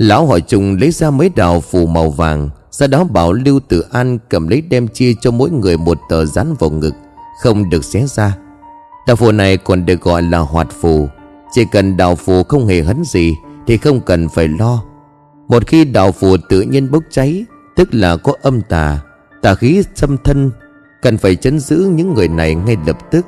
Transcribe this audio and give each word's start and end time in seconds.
Lão 0.00 0.26
hỏi 0.26 0.40
trùng 0.40 0.76
lấy 0.80 0.90
ra 0.90 1.10
mấy 1.10 1.30
đào 1.36 1.60
phù 1.60 1.86
màu 1.86 2.10
vàng, 2.10 2.50
Sau 2.70 2.88
đó 2.88 3.04
bảo 3.04 3.32
Lưu 3.32 3.60
Tử 3.60 3.84
An 3.90 4.18
cầm 4.28 4.48
lấy 4.48 4.60
đem 4.60 4.88
chia 4.88 5.14
cho 5.20 5.30
mỗi 5.30 5.50
người 5.50 5.76
một 5.76 5.98
tờ 6.08 6.24
dán 6.24 6.54
vào 6.58 6.70
ngực, 6.70 6.94
Không 7.42 7.70
được 7.70 7.84
xé 7.84 8.06
ra. 8.06 8.36
Đào 9.06 9.16
phù 9.16 9.32
này 9.32 9.56
còn 9.56 9.86
được 9.86 10.00
gọi 10.00 10.22
là 10.22 10.38
hoạt 10.38 10.68
phù. 10.80 11.08
Chỉ 11.52 11.64
cần 11.72 11.96
đào 11.96 12.16
phù 12.16 12.42
không 12.42 12.66
hề 12.66 12.82
hấn 12.82 13.02
gì 13.04 13.34
Thì 13.66 13.76
không 13.76 14.00
cần 14.00 14.28
phải 14.28 14.48
lo. 14.48 14.82
Một 15.48 15.66
khi 15.66 15.84
đào 15.84 16.12
phù 16.12 16.36
tự 16.48 16.60
nhiên 16.62 16.90
bốc 16.90 17.02
cháy, 17.10 17.44
Tức 17.76 17.94
là 17.94 18.16
có 18.16 18.34
âm 18.42 18.60
tà 18.60 19.00
Tà 19.42 19.54
khí 19.54 19.82
xâm 19.94 20.16
thân, 20.24 20.50
Cần 21.02 21.18
phải 21.18 21.36
chấn 21.36 21.58
giữ 21.58 21.90
những 21.94 22.14
người 22.14 22.28
này 22.28 22.54
ngay 22.54 22.76
lập 22.86 23.10
tức. 23.10 23.26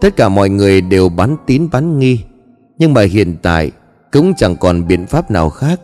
Tất 0.00 0.16
cả 0.16 0.28
mọi 0.28 0.48
người 0.48 0.80
đều 0.80 1.08
bán 1.08 1.36
tín 1.46 1.68
bán 1.72 1.98
nghi, 1.98 2.20
Nhưng 2.78 2.94
mà 2.94 3.02
hiện 3.02 3.36
tại 3.42 3.70
cũng 4.12 4.34
chẳng 4.34 4.56
còn 4.56 4.86
biện 4.86 5.06
pháp 5.06 5.30
nào 5.30 5.50
khác. 5.50 5.80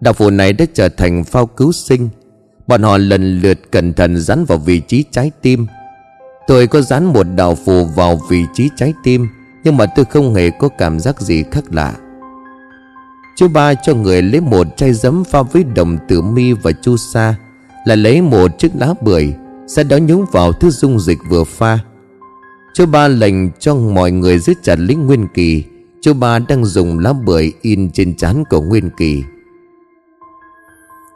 Đạo 0.00 0.14
phù 0.14 0.30
này 0.30 0.52
đã 0.52 0.64
trở 0.74 0.88
thành 0.88 1.24
phao 1.24 1.46
cứu 1.46 1.72
sinh. 1.72 2.08
Bọn 2.66 2.82
họ 2.82 2.98
lần 2.98 3.40
lượt 3.40 3.58
cẩn 3.70 3.92
thận 3.92 4.18
dán 4.18 4.44
vào 4.44 4.58
vị 4.58 4.80
trí 4.80 5.04
trái 5.10 5.30
tim. 5.42 5.66
Tôi 6.46 6.66
có 6.66 6.80
dán 6.80 7.04
một 7.04 7.26
đạo 7.36 7.54
phù 7.64 7.84
vào 7.84 8.20
vị 8.28 8.44
trí 8.54 8.70
trái 8.76 8.94
tim, 9.02 9.28
Nhưng 9.64 9.76
mà 9.76 9.86
tôi 9.86 10.04
không 10.04 10.34
hề 10.34 10.50
có 10.50 10.68
cảm 10.68 11.00
giác 11.00 11.20
gì 11.20 11.44
khác 11.50 11.64
lạ. 11.70 11.94
Chú 13.36 13.48
ba 13.48 13.74
cho 13.74 13.94
người 13.94 14.22
lấy 14.22 14.40
một 14.40 14.66
chai 14.76 14.92
giấm 14.92 15.24
pha 15.24 15.42
với 15.42 15.64
đồng 15.64 15.98
tử 16.08 16.22
mi 16.22 16.52
và 16.52 16.72
chu 16.72 16.96
sa, 16.96 17.34
Là 17.84 17.96
lấy 17.96 18.22
một 18.22 18.58
chiếc 18.58 18.70
lá 18.74 18.94
bưởi, 19.00 19.34
Sau 19.66 19.84
đó 19.84 19.98
nhúng 19.98 20.24
vào 20.32 20.52
thứ 20.52 20.70
dung 20.70 21.00
dịch 21.00 21.18
vừa 21.28 21.44
pha. 21.44 21.78
Chú 22.74 22.86
ba 22.86 23.08
lệnh 23.08 23.50
cho 23.50 23.74
mọi 23.74 24.10
người 24.12 24.38
giữ 24.38 24.52
chặt 24.62 24.78
lính 24.78 25.06
Nguyên 25.06 25.26
Kỳ. 25.34 25.64
Chú 26.00 26.14
ba 26.14 26.38
đang 26.38 26.64
dùng 26.64 26.98
lá 26.98 27.12
bưởi 27.12 27.52
in 27.62 27.90
trên 27.90 28.16
trán 28.16 28.44
của 28.50 28.60
Nguyên 28.60 28.90
Kỳ. 28.96 29.22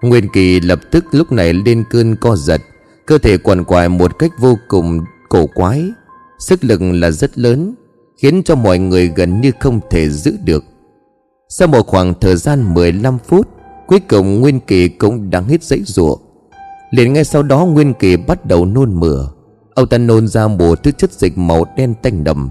Nguyên 0.02 0.28
Kỳ 0.32 0.60
lập 0.60 0.80
tức 0.90 1.04
lúc 1.10 1.32
này 1.32 1.52
lên 1.52 1.84
cơn 1.90 2.16
co 2.16 2.36
giật, 2.36 2.60
Cơ 3.06 3.18
thể 3.18 3.36
quằn 3.38 3.64
quại 3.64 3.88
một 3.88 4.18
cách 4.18 4.32
vô 4.38 4.58
cùng 4.68 5.00
cổ 5.28 5.46
quái. 5.46 5.84
Sức 6.38 6.64
lực 6.64 6.80
là 6.82 7.10
rất 7.10 7.38
lớn, 7.38 7.74
Khiến 8.16 8.42
cho 8.42 8.54
mọi 8.54 8.78
người 8.78 9.12
gần 9.16 9.40
như 9.40 9.52
không 9.60 9.80
thể 9.90 10.10
giữ 10.10 10.36
được. 10.44 10.64
Sau 11.48 11.68
một 11.68 11.86
khoảng 11.86 12.14
thời 12.20 12.36
gian 12.36 12.74
15 12.74 13.18
phút, 13.18 13.48
Cuối 13.86 14.00
cùng 14.08 14.40
Nguyên 14.40 14.60
Kỳ 14.60 14.88
cũng 14.88 15.30
đang 15.30 15.48
hết 15.48 15.62
dãy 15.62 15.82
ruộng. 15.84 16.20
Liền 16.90 17.12
ngay 17.12 17.24
sau 17.24 17.42
đó 17.42 17.64
Nguyên 17.64 17.94
Kỳ 17.94 18.16
bắt 18.16 18.46
đầu 18.46 18.66
nôn 18.66 19.00
mửa. 19.00 19.28
Ông 19.74 19.88
ta 19.88 19.98
nôn 19.98 20.28
ra 20.28 20.48
một 20.48 20.82
thứ 20.82 20.90
chất 20.90 21.12
dịch 21.12 21.38
màu 21.38 21.64
đen 21.76 21.94
tanh 22.02 22.24
đậm 22.24 22.50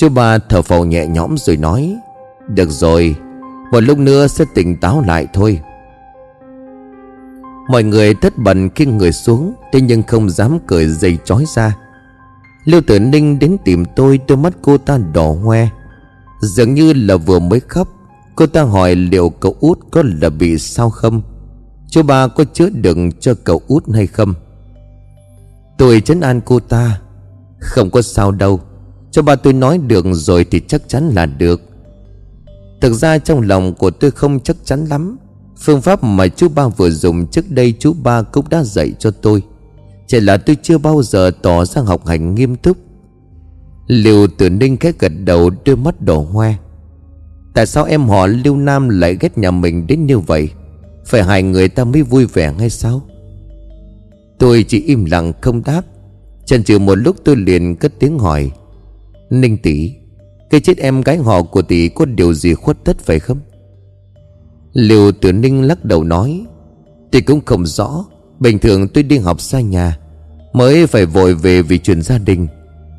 Chú 0.00 0.08
ba 0.08 0.38
thở 0.38 0.62
phào 0.62 0.84
nhẹ 0.84 1.06
nhõm 1.06 1.34
rồi 1.38 1.56
nói, 1.56 1.96
Được 2.48 2.70
rồi, 2.70 3.16
Một 3.72 3.80
lúc 3.80 3.98
nữa 3.98 4.26
sẽ 4.26 4.44
tỉnh 4.54 4.76
táo 4.76 5.02
lại 5.06 5.26
thôi. 5.32 5.60
Mọi 7.70 7.82
người 7.82 8.14
thất 8.14 8.38
bần 8.38 8.70
khi 8.74 8.86
người 8.86 9.12
xuống, 9.12 9.54
Thế 9.72 9.80
nhưng 9.80 10.02
không 10.02 10.30
dám 10.30 10.58
cởi 10.66 10.88
dây 10.88 11.18
trói 11.24 11.44
ra. 11.54 11.76
Lưu 12.64 12.80
tử 12.86 12.98
ninh 12.98 13.38
đến 13.38 13.56
tìm 13.64 13.84
tôi, 13.96 14.20
Đôi 14.28 14.38
mắt 14.38 14.52
cô 14.62 14.78
ta 14.78 14.98
đỏ 14.98 15.32
hoe. 15.42 15.68
Dường 16.40 16.74
như 16.74 16.92
là 16.92 17.16
vừa 17.16 17.38
mới 17.38 17.60
khóc, 17.60 17.88
Cô 18.36 18.46
ta 18.46 18.62
hỏi 18.62 18.94
liệu 18.94 19.30
cậu 19.30 19.56
út 19.60 19.78
có 19.90 20.02
là 20.20 20.30
bị 20.30 20.58
sao 20.58 20.90
không? 20.90 21.22
Chú 21.90 22.02
ba 22.02 22.28
có 22.28 22.44
chữa 22.44 22.68
đựng 22.70 23.12
cho 23.12 23.34
cậu 23.44 23.60
út 23.68 23.84
hay 23.94 24.06
không? 24.06 24.34
Tôi 25.78 26.00
chấn 26.00 26.20
an 26.20 26.40
cô 26.44 26.60
ta, 26.60 27.00
Không 27.58 27.90
có 27.90 28.02
sao 28.02 28.32
đâu 28.32 28.60
cho 29.10 29.22
ba 29.22 29.36
tôi 29.36 29.52
nói 29.52 29.78
được 29.78 30.04
rồi 30.12 30.44
thì 30.50 30.60
chắc 30.68 30.88
chắn 30.88 31.08
là 31.08 31.26
được. 31.26 31.62
Thực 32.80 32.92
ra 32.92 33.18
trong 33.18 33.40
lòng 33.40 33.74
của 33.74 33.90
tôi 33.90 34.10
không 34.10 34.40
chắc 34.40 34.56
chắn 34.64 34.84
lắm. 34.84 35.16
Phương 35.58 35.80
pháp 35.80 36.04
mà 36.04 36.28
chú 36.28 36.48
ba 36.48 36.68
vừa 36.68 36.90
dùng 36.90 37.26
trước 37.26 37.50
đây 37.50 37.74
chú 37.78 37.92
ba 38.02 38.22
cũng 38.22 38.48
đã 38.48 38.62
dạy 38.62 38.92
cho 38.98 39.10
tôi. 39.10 39.42
Chỉ 40.06 40.20
là 40.20 40.36
tôi 40.36 40.56
chưa 40.62 40.78
bao 40.78 41.02
giờ 41.02 41.30
tỏ 41.42 41.64
ra 41.64 41.82
học 41.82 42.06
hành 42.06 42.34
nghiêm 42.34 42.56
túc. 42.56 42.76
Liêu 43.86 44.26
tử 44.26 44.50
ninh 44.50 44.76
khẽ 44.76 44.92
gật 44.98 45.12
đầu 45.24 45.50
đôi 45.64 45.76
mắt 45.76 46.00
đỏ 46.00 46.18
hoe. 46.32 46.54
Tại 47.54 47.66
sao 47.66 47.84
em 47.84 48.08
họ 48.08 48.26
Lưu 48.26 48.56
Nam 48.56 48.88
lại 48.88 49.16
ghét 49.20 49.38
nhà 49.38 49.50
mình 49.50 49.86
đến 49.86 50.06
như 50.06 50.18
vậy? 50.18 50.50
Phải 51.06 51.22
hại 51.22 51.42
người 51.42 51.68
ta 51.68 51.84
mới 51.84 52.02
vui 52.02 52.26
vẻ 52.26 52.54
hay 52.58 52.70
sao? 52.70 53.02
Tôi 54.38 54.64
chỉ 54.68 54.80
im 54.80 55.04
lặng 55.04 55.32
không 55.40 55.62
đáp. 55.64 55.82
Chần 56.46 56.64
chừ 56.64 56.78
một 56.78 56.94
lúc 56.94 57.16
tôi 57.24 57.36
liền 57.36 57.76
cất 57.76 57.92
tiếng 57.98 58.18
hỏi. 58.18 58.50
Ninh 59.30 59.58
tỷ, 59.58 59.92
Cái 60.50 60.60
chết 60.60 60.78
em 60.78 61.00
gái 61.00 61.16
họ 61.16 61.42
của 61.42 61.62
tỷ 61.62 61.88
có 61.88 62.04
điều 62.04 62.34
gì 62.34 62.54
khuất 62.54 62.76
tất 62.84 62.98
phải 62.98 63.18
không? 63.18 63.40
Liêu 64.72 65.12
tử 65.12 65.32
ninh 65.32 65.62
lắc 65.62 65.84
đầu 65.84 66.04
nói, 66.04 66.44
Tỷ 67.10 67.20
cũng 67.20 67.40
không 67.44 67.66
rõ, 67.66 68.04
Bình 68.40 68.58
thường 68.58 68.88
tôi 68.88 69.04
đi 69.04 69.18
học 69.18 69.40
xa 69.40 69.60
nhà, 69.60 69.98
Mới 70.52 70.86
phải 70.86 71.06
vội 71.06 71.34
về 71.34 71.62
vì 71.62 71.78
chuyện 71.78 72.02
gia 72.02 72.18
đình. 72.18 72.46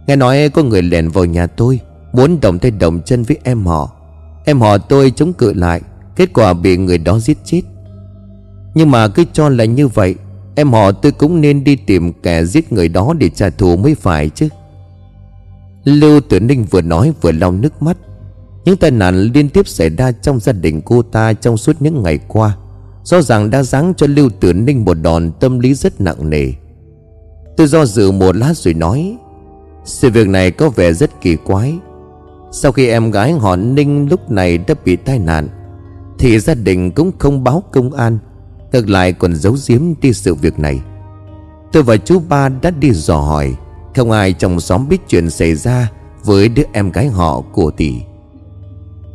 Nghe 0.07 0.15
nói 0.15 0.49
có 0.49 0.63
người 0.63 0.81
lẻn 0.81 1.09
vào 1.09 1.25
nhà 1.25 1.47
tôi, 1.47 1.79
Muốn 2.13 2.39
động 2.41 2.59
tay 2.59 2.71
động 2.71 3.01
chân 3.05 3.23
với 3.23 3.37
em 3.43 3.65
họ. 3.65 3.91
Em 4.45 4.61
họ 4.61 4.77
tôi 4.77 5.11
chống 5.11 5.33
cự 5.33 5.53
lại, 5.53 5.81
Kết 6.15 6.33
quả 6.33 6.53
bị 6.53 6.77
người 6.77 6.97
đó 6.97 7.19
giết 7.19 7.37
chết. 7.45 7.61
Nhưng 8.73 8.91
mà 8.91 9.07
cứ 9.07 9.25
cho 9.33 9.49
là 9.49 9.65
như 9.65 9.87
vậy, 9.87 10.15
Em 10.55 10.71
họ 10.71 10.91
tôi 10.91 11.11
cũng 11.11 11.41
nên 11.41 11.63
đi 11.63 11.75
tìm 11.75 12.13
kẻ 12.13 12.45
giết 12.45 12.71
người 12.71 12.87
đó 12.87 13.13
để 13.17 13.29
trả 13.29 13.49
thù 13.49 13.77
mới 13.77 13.95
phải 13.95 14.29
chứ. 14.29 14.49
Lưu 15.83 16.19
Tử 16.29 16.39
Ninh 16.39 16.65
vừa 16.69 16.81
nói 16.81 17.13
vừa 17.21 17.31
lau 17.31 17.51
nước 17.51 17.81
mắt. 17.81 17.97
Những 18.65 18.77
tai 18.77 18.91
nạn 18.91 19.15
liên 19.15 19.49
tiếp 19.49 19.67
xảy 19.67 19.89
ra 19.89 20.11
trong 20.11 20.39
gia 20.39 20.53
đình 20.53 20.81
cô 20.81 21.01
ta 21.01 21.33
trong 21.33 21.57
suốt 21.57 21.75
những 21.79 22.03
ngày 22.03 22.19
qua, 22.27 22.57
Rõ 23.03 23.21
ràng 23.21 23.49
đã 23.49 23.63
giáng 23.63 23.93
cho 23.97 24.07
Lưu 24.09 24.29
Tử 24.39 24.53
Ninh 24.53 24.85
một 24.85 24.93
đòn 24.93 25.31
tâm 25.39 25.59
lý 25.59 25.73
rất 25.73 26.01
nặng 26.01 26.29
nề. 26.29 26.53
Tôi 27.57 27.67
do 27.67 27.85
dự 27.85 28.11
một 28.11 28.35
lát 28.35 28.57
rồi 28.57 28.73
nói, 28.73 29.17
Sự 29.85 30.09
việc 30.09 30.27
này 30.27 30.51
có 30.51 30.69
vẻ 30.69 30.93
rất 30.93 31.21
kỳ 31.21 31.35
quái. 31.35 31.73
Sau 32.51 32.71
khi 32.71 32.87
em 32.87 33.11
gái 33.11 33.31
họ 33.31 33.55
Ninh 33.55 34.09
lúc 34.09 34.31
này 34.31 34.57
đã 34.57 34.75
bị 34.85 34.95
tai 34.95 35.19
nạn, 35.19 35.47
Thì 36.19 36.39
gia 36.39 36.53
đình 36.53 36.91
cũng 36.91 37.11
không 37.19 37.43
báo 37.43 37.63
công 37.71 37.93
an, 37.93 38.17
Ngược 38.71 38.89
lại 38.89 39.13
còn 39.13 39.35
giấu 39.35 39.55
giếm 39.67 39.81
đi 40.01 40.13
sự 40.13 40.35
việc 40.35 40.59
này. 40.59 40.81
Tôi 41.71 41.83
và 41.83 41.97
chú 41.97 42.21
ba 42.29 42.49
đã 42.49 42.69
đi 42.69 42.91
dò 42.91 43.17
hỏi 43.17 43.55
không 43.95 44.11
ai 44.11 44.33
trong 44.33 44.59
xóm 44.59 44.89
biết 44.89 45.01
chuyện 45.07 45.29
xảy 45.29 45.55
ra 45.55 45.91
Với 46.23 46.49
đứa 46.49 46.63
em 46.73 46.91
gái 46.91 47.07
họ 47.07 47.41
của 47.41 47.71
tỷ. 47.71 47.93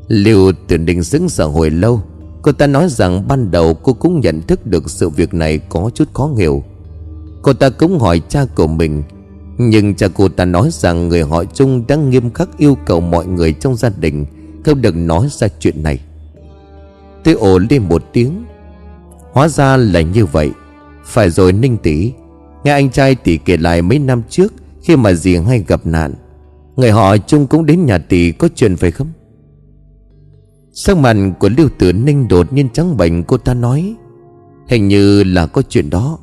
Lưu 0.08 0.52
Tuyền 0.68 0.86
Đình 0.86 1.04
xứng 1.04 1.28
sở 1.28 1.46
hồi 1.46 1.70
lâu. 1.70 2.02
Cô 2.42 2.52
ta 2.52 2.66
nói 2.66 2.88
rằng 2.88 3.28
ban 3.28 3.50
đầu 3.50 3.74
cô 3.74 3.92
cũng 3.92 4.20
nhận 4.20 4.42
thức 4.42 4.66
được 4.66 4.90
sự 4.90 5.08
việc 5.08 5.34
này 5.34 5.58
có 5.58 5.90
chút 5.94 6.08
khó 6.14 6.30
hiểu. 6.38 6.64
Cô 7.42 7.52
ta 7.52 7.70
cũng 7.70 7.98
hỏi 7.98 8.20
cha 8.28 8.44
của 8.54 8.66
mình, 8.66 9.02
Nhưng 9.58 9.94
cha 9.94 10.08
cô 10.14 10.28
ta 10.28 10.44
nói 10.44 10.68
rằng 10.72 11.08
người 11.08 11.22
họ 11.22 11.44
chung 11.44 11.84
đang 11.88 12.10
nghiêm 12.10 12.30
khắc 12.30 12.58
yêu 12.58 12.76
cầu 12.86 13.00
mọi 13.00 13.26
người 13.26 13.52
trong 13.52 13.76
gia 13.76 13.88
đình 14.00 14.26
Không 14.64 14.82
được 14.82 14.96
nói 14.96 15.28
ra 15.30 15.48
chuyện 15.60 15.82
này. 15.82 16.00
Tôi 17.24 17.34
ổ 17.34 17.58
lên 17.58 17.82
một 17.88 18.02
tiếng. 18.12 18.44
Hóa 19.32 19.48
ra 19.48 19.76
là 19.76 20.00
như 20.00 20.26
vậy. 20.26 20.50
Phải 21.04 21.30
rồi 21.30 21.52
Ninh 21.52 21.76
tỷ, 21.76 22.12
Nghe 22.64 22.72
anh 22.72 22.90
trai 22.90 23.14
tỷ 23.14 23.36
kể 23.36 23.56
lại 23.56 23.82
mấy 23.82 23.98
năm 23.98 24.22
trước 24.28 24.52
khi 24.86 24.96
mà 24.96 25.12
dì 25.12 25.36
hay 25.36 25.64
gặp 25.68 25.86
nạn, 25.86 26.14
Người 26.76 26.90
họ 26.90 27.16
chung 27.16 27.46
cũng 27.46 27.66
đến 27.66 27.86
nhà 27.86 27.98
tỷ 27.98 28.32
có 28.32 28.48
chuyện 28.54 28.76
phải 28.76 28.90
không? 28.90 29.08
Sắc 30.72 30.96
mặt 30.96 31.16
của 31.38 31.48
Lưu 31.56 31.68
Tử 31.78 31.92
Ninh 31.92 32.28
đột 32.28 32.52
nhiên 32.52 32.68
trắng 32.72 32.96
bệnh 32.96 33.22
cô 33.22 33.36
ta 33.36 33.54
nói, 33.54 33.94
Hình 34.68 34.88
như 34.88 35.24
là 35.24 35.46
có 35.46 35.62
chuyện 35.62 35.90
đó. 35.90 36.18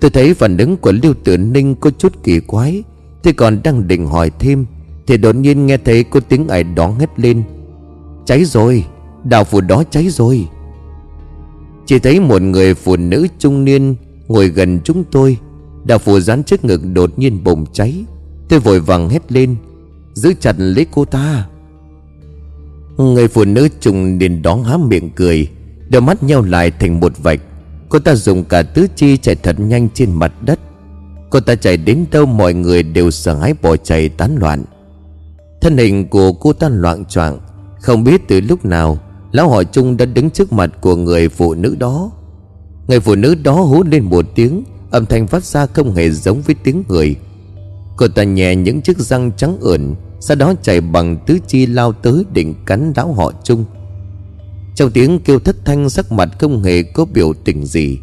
Tôi 0.00 0.10
thấy 0.10 0.34
phản 0.34 0.56
ứng 0.56 0.76
của 0.76 0.92
Lưu 1.02 1.14
Tử 1.24 1.36
Ninh 1.36 1.74
có 1.74 1.90
chút 1.90 2.22
kỳ 2.22 2.40
quái 2.40 2.82
Tôi 3.22 3.32
còn 3.32 3.60
đang 3.64 3.88
định 3.88 4.06
hỏi 4.06 4.30
thêm, 4.38 4.66
Thì 5.06 5.16
đột 5.16 5.36
nhiên 5.36 5.66
nghe 5.66 5.76
thấy 5.76 6.04
có 6.04 6.20
tiếng 6.20 6.48
ai 6.48 6.64
đó 6.64 6.94
hét 6.98 7.18
lên, 7.18 7.42
Cháy 8.26 8.44
rồi, 8.44 8.84
Đào 9.24 9.44
phủ 9.44 9.60
đó 9.60 9.84
cháy 9.90 10.08
rồi. 10.08 10.48
Chỉ 11.86 11.98
thấy 11.98 12.20
một 12.20 12.42
người 12.42 12.74
phụ 12.74 12.96
nữ 12.96 13.26
trung 13.38 13.64
niên 13.64 13.94
Ngồi 14.28 14.48
gần 14.48 14.80
chúng 14.84 15.04
tôi 15.10 15.38
Đào 15.84 15.98
phù 15.98 16.20
dán 16.20 16.44
trước 16.44 16.64
ngực 16.64 16.80
đột 16.92 17.18
nhiên 17.18 17.44
bùng 17.44 17.66
cháy, 17.72 18.04
Tôi 18.48 18.60
vội 18.60 18.80
vàng 18.80 19.08
hét 19.08 19.32
lên, 19.32 19.56
Giữ 20.14 20.34
chặt 20.40 20.54
lấy 20.58 20.86
cô 20.90 21.04
ta. 21.04 21.46
Người 22.96 23.28
phụ 23.28 23.44
nữ 23.44 23.68
trùng 23.80 24.18
liền 24.18 24.42
đón 24.42 24.64
há 24.64 24.76
miệng 24.76 25.10
cười, 25.10 25.48
Đôi 25.90 26.02
mắt 26.02 26.22
nhau 26.22 26.42
lại 26.42 26.70
thành 26.70 27.00
một 27.00 27.12
vạch. 27.22 27.40
Cô 27.88 27.98
ta 27.98 28.14
dùng 28.14 28.44
cả 28.44 28.62
tứ 28.62 28.86
chi 28.96 29.16
chạy 29.16 29.34
thật 29.34 29.60
nhanh 29.60 29.88
trên 29.94 30.12
mặt 30.12 30.32
đất. 30.40 30.60
Cô 31.30 31.40
ta 31.40 31.54
chạy 31.54 31.76
đến 31.76 32.04
đâu 32.10 32.26
mọi 32.26 32.54
người 32.54 32.82
đều 32.82 33.10
sợ 33.10 33.34
hãi 33.34 33.54
bỏ 33.62 33.76
chạy 33.76 34.08
tán 34.08 34.36
loạn. 34.36 34.64
Thân 35.60 35.76
hình 35.76 36.08
của 36.08 36.32
cô 36.32 36.52
ta 36.52 36.68
loạn 36.68 37.04
choạng, 37.04 37.38
Không 37.80 38.04
biết 38.04 38.28
từ 38.28 38.40
lúc 38.40 38.64
nào, 38.64 38.98
Lão 39.32 39.48
họ 39.48 39.64
Trung 39.64 39.96
đã 39.96 40.04
đứng 40.04 40.30
trước 40.30 40.52
mặt 40.52 40.70
của 40.80 40.96
người 40.96 41.28
phụ 41.28 41.54
nữ 41.54 41.76
đó. 41.78 42.10
Người 42.88 43.00
phụ 43.00 43.14
nữ 43.14 43.34
đó 43.34 43.52
hú 43.52 43.82
lên 43.82 44.04
một 44.04 44.26
tiếng 44.34 44.64
Âm 44.90 45.06
thanh 45.06 45.26
phát 45.26 45.44
ra 45.44 45.66
không 45.66 45.94
hề 45.94 46.10
giống 46.10 46.42
với 46.42 46.54
tiếng 46.64 46.82
người. 46.88 47.16
Cô 47.96 48.08
ta 48.08 48.22
nhẹ 48.22 48.56
những 48.56 48.80
chiếc 48.80 48.98
răng 48.98 49.30
trắng 49.36 49.56
ửn, 49.60 49.94
sau 50.20 50.36
đó 50.36 50.54
chạy 50.62 50.80
bằng 50.80 51.16
tứ 51.26 51.38
chi 51.46 51.66
lao 51.66 51.92
tới 51.92 52.24
định 52.32 52.54
cắn 52.66 52.92
lão 52.96 53.12
họ 53.12 53.32
chung. 53.44 53.64
Trong 54.74 54.90
tiếng 54.90 55.20
kêu 55.24 55.38
thất 55.38 55.56
thanh, 55.64 55.90
sắc 55.90 56.12
mặt 56.12 56.28
không 56.38 56.62
hề 56.62 56.82
có 56.82 57.04
biểu 57.04 57.32
tình 57.44 57.66
gì. 57.66 57.98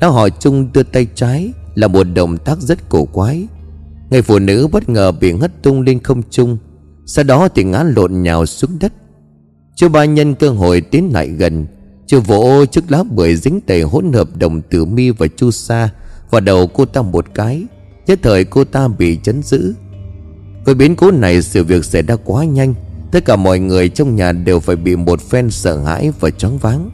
Lão 0.00 0.12
họ 0.12 0.28
chung 0.28 0.72
đưa 0.72 0.82
tay 0.82 1.06
trái, 1.14 1.52
Là 1.74 1.88
một 1.88 2.04
động 2.04 2.38
tác 2.38 2.58
rất 2.58 2.88
cổ 2.88 3.04
quái. 3.04 3.46
Người 4.10 4.22
phụ 4.22 4.38
nữ 4.38 4.68
bất 4.72 4.88
ngờ 4.88 5.12
bị 5.12 5.32
ngất 5.32 5.62
tung 5.62 5.80
lên 5.80 6.02
không 6.02 6.22
trung, 6.30 6.58
Sau 7.06 7.24
đó 7.24 7.48
thì 7.54 7.64
ngã 7.64 7.82
lộn 7.96 8.22
nhào 8.22 8.46
xuống 8.46 8.70
đất. 8.80 8.92
Chú 9.76 9.88
ba 9.88 10.04
nhân 10.04 10.34
cơ 10.34 10.50
hội 10.50 10.80
tiến 10.80 11.10
lại 11.12 11.28
gần 11.28 11.66
Chú 12.06 12.20
vỗ 12.20 12.64
chiếc 12.66 12.90
lá 12.90 13.02
bưởi 13.02 13.36
dính 13.36 13.60
tẩy 13.60 13.82
hỗn 13.82 14.12
hợp 14.12 14.36
đồng 14.36 14.62
tử 14.62 14.84
mi 14.84 15.10
và 15.10 15.26
chu 15.36 15.50
sa 15.50 15.90
vào 16.32 16.40
đầu 16.40 16.66
cô 16.66 16.84
ta 16.84 17.02
một 17.02 17.34
cái, 17.34 17.64
Nhất 18.06 18.18
thời 18.22 18.44
cô 18.44 18.64
ta 18.64 18.88
bị 18.88 19.18
chấn 19.22 19.42
dữ 19.42 19.74
Với 20.64 20.74
biến 20.74 20.96
cố 20.96 21.10
này 21.10 21.42
sự 21.42 21.64
việc 21.64 21.84
xảy 21.84 22.02
ra 22.02 22.16
quá 22.24 22.44
nhanh, 22.44 22.74
Tất 23.12 23.24
cả 23.24 23.36
mọi 23.36 23.58
người 23.58 23.88
trong 23.88 24.16
nhà 24.16 24.32
đều 24.32 24.60
phải 24.60 24.76
bị 24.76 24.96
một 24.96 25.20
phen 25.20 25.50
sợ 25.50 25.78
hãi 25.78 26.12
và 26.20 26.30
choáng 26.30 26.58
váng. 26.58 26.90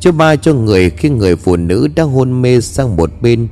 Chú 0.00 0.12
ba 0.12 0.36
cho 0.36 0.54
người 0.54 0.90
khi 0.90 1.08
người 1.08 1.36
phụ 1.36 1.56
nữ 1.56 1.88
đang 1.96 2.10
hôn 2.10 2.42
mê 2.42 2.60
sang 2.60 2.96
một 2.96 3.10
bên 3.20 3.48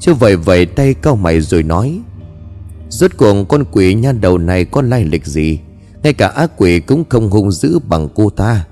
Chú 0.00 0.14
vẩy 0.14 0.36
vẩy 0.36 0.66
tay 0.66 0.94
cao 0.94 1.16
mày 1.16 1.40
rồi 1.40 1.62
nói, 1.62 2.00
Rốt 2.88 3.10
cuộc 3.16 3.44
con 3.48 3.64
quỷ 3.72 3.94
nha 3.94 4.12
đầu 4.12 4.38
này 4.38 4.64
có 4.64 4.82
lai 4.82 5.04
lịch 5.04 5.26
gì? 5.26 5.58
Ngay 6.02 6.12
cả 6.12 6.28
ác 6.28 6.50
quỷ 6.56 6.80
cũng 6.80 7.04
không 7.08 7.30
hung 7.30 7.50
dữ 7.50 7.78
bằng 7.88 8.08
cô 8.14 8.30
ta. 8.30 8.66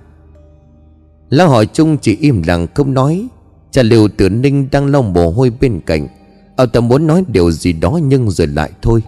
Lão 1.31 1.49
hỏi 1.49 1.67
chung 1.67 1.99
chỉ 1.99 2.17
im 2.17 2.43
lặng 2.47 2.67
không 2.75 2.95
nói 2.95 3.29
Cha 3.75 3.83
liều 3.83 4.09
tử 4.09 4.29
ninh 4.29 4.69
đang 4.73 4.87
lau 4.87 5.03
mồ 5.03 5.31
hôi 5.31 5.53
bên 5.61 5.81
cạnh. 5.87 6.09
Ông 6.57 6.69
ta 6.69 6.81
muốn 6.81 7.07
nói 7.07 7.25
điều 7.29 7.51
gì 7.51 7.73
đó 7.73 8.01
nhưng 8.03 8.31
rồi 8.31 8.47
lại 8.47 8.71
thôi. 8.83 9.03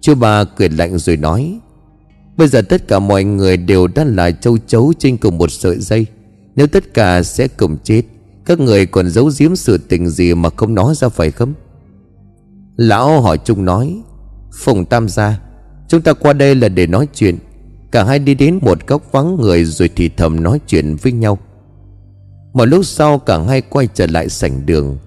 Chú 0.00 0.14
bà 0.14 0.44
cười 0.44 0.68
lạnh 0.68 0.98
rồi 0.98 1.16
nói, 1.16 1.58
Bây 2.36 2.48
giờ 2.48 2.62
tất 2.62 2.88
cả 2.88 2.98
mọi 2.98 3.24
người 3.24 3.56
đều 3.56 3.86
đã 3.86 4.04
là 4.04 4.30
châu 4.30 4.58
chấu 4.58 4.92
trên 4.98 5.16
cùng 5.16 5.38
một 5.38 5.50
sợi 5.50 5.78
dây. 5.78 6.06
Nếu 6.56 6.66
tất 6.66 6.94
cả 6.94 7.22
sẽ 7.22 7.48
cùng 7.48 7.76
chết, 7.84 8.02
Các 8.44 8.60
người 8.60 8.86
còn 8.86 9.10
giấu 9.10 9.30
giếm 9.38 9.56
sự 9.56 9.78
tình 9.78 10.08
gì 10.08 10.34
mà 10.34 10.50
không 10.56 10.74
nói 10.74 10.94
ra 10.94 11.08
phải 11.08 11.30
không? 11.30 11.54
Lão 12.76 13.20
hỏi 13.20 13.38
chung 13.44 13.64
nói, 13.64 14.02
Phùng 14.52 14.84
Tam 14.84 15.08
gia, 15.08 15.40
Chúng 15.88 16.02
ta 16.02 16.12
qua 16.12 16.32
đây 16.32 16.54
là 16.54 16.68
để 16.68 16.86
nói 16.86 17.08
chuyện. 17.14 17.38
Cả 17.90 18.04
hai 18.04 18.18
đi 18.18 18.34
đến 18.34 18.58
một 18.62 18.86
góc 18.86 19.12
vắng 19.12 19.36
người 19.40 19.64
Rồi 19.64 19.90
thì 19.96 20.08
thầm 20.16 20.42
nói 20.42 20.60
chuyện 20.66 20.96
với 21.02 21.12
nhau. 21.12 21.38
Một 22.54 22.64
lúc 22.64 22.84
sau 22.84 23.18
cả 23.18 23.38
hai 23.48 23.60
quay 23.60 23.88
trở 23.94 24.06
lại 24.06 24.28
sảnh 24.28 24.66
đường. 24.66 24.98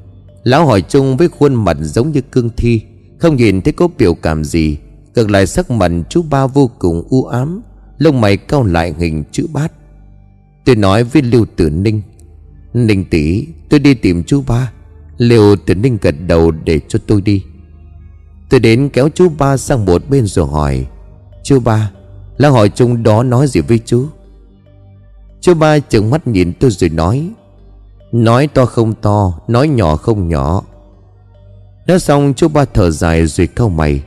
Lão 0.44 0.66
hỏi 0.66 0.82
chung 0.82 1.18
với 1.18 1.28
khuôn 1.28 1.56
mặt 1.56 1.78
giống 1.82 2.12
như 2.12 2.22
cương 2.22 2.50
thi, 2.58 2.82
Không 3.20 3.36
nhìn 3.36 3.62
thấy 3.62 3.74
có 3.74 3.88
biểu 3.98 4.14
cảm 4.14 4.44
gì, 4.44 4.78
Ngược 5.16 5.30
lại 5.30 5.48
sắc 5.48 5.72
mặt 5.72 5.92
chú 6.10 6.22
ba 6.30 6.48
vô 6.48 6.72
cùng 6.80 7.04
u 7.10 7.24
ám, 7.24 7.62
Lông 7.98 8.22
mày 8.22 8.38
cao 8.38 8.64
lại 8.64 8.94
hình 9.00 9.24
chữ 9.32 9.48
bát. 9.54 9.72
Tôi 10.66 10.76
nói 10.76 11.04
với 11.04 11.22
Lưu 11.22 11.46
Tử 11.56 11.70
Ninh 11.70 12.02
Ninh 12.74 13.06
tỷ, 13.06 13.48
tôi 13.70 13.80
đi 13.80 13.94
tìm 13.94 14.24
chú 14.24 14.44
ba. 14.48 14.72
Lưu 15.18 15.56
Tử 15.66 15.76
Ninh 15.76 15.98
gật 16.02 16.16
đầu 16.28 16.52
để 16.52 16.80
cho 16.88 17.00
tôi 17.08 17.22
đi. 17.22 17.44
Tôi 18.50 18.60
đến 18.60 18.90
kéo 18.90 19.10
chú 19.16 19.30
ba 19.30 19.58
sang 19.58 19.86
một 19.86 20.10
bên 20.10 20.26
rồi 20.26 20.48
hỏi, 20.48 20.86
Chú 21.44 21.60
ba, 21.60 21.92
lão 22.38 22.52
hỏi 22.52 22.70
chung 22.70 23.04
đó 23.04 23.24
nói 23.24 23.48
gì 23.48 23.62
với 23.62 23.80
chú? 23.86 24.06
Chú 25.42 25.54
ba 25.54 25.80
trợn 25.80 26.10
mắt 26.10 26.28
nhìn 26.28 26.54
tôi 26.60 26.72
rồi 26.72 26.90
nói 26.90 27.30
Nói 28.12 28.48
to 28.48 28.66
không 28.66 28.94
to, 28.94 29.40
Nói 29.48 29.68
nhỏ 29.68 29.96
không 29.96 30.28
nhỏ. 30.28 30.64
Nói 31.88 32.00
xong 32.00 32.34
chú 32.36 32.48
ba 32.48 32.66
thở 32.66 32.92
dài 32.92 33.26
rồi 33.26 33.48
cau 33.48 33.70
mày. 33.70 34.04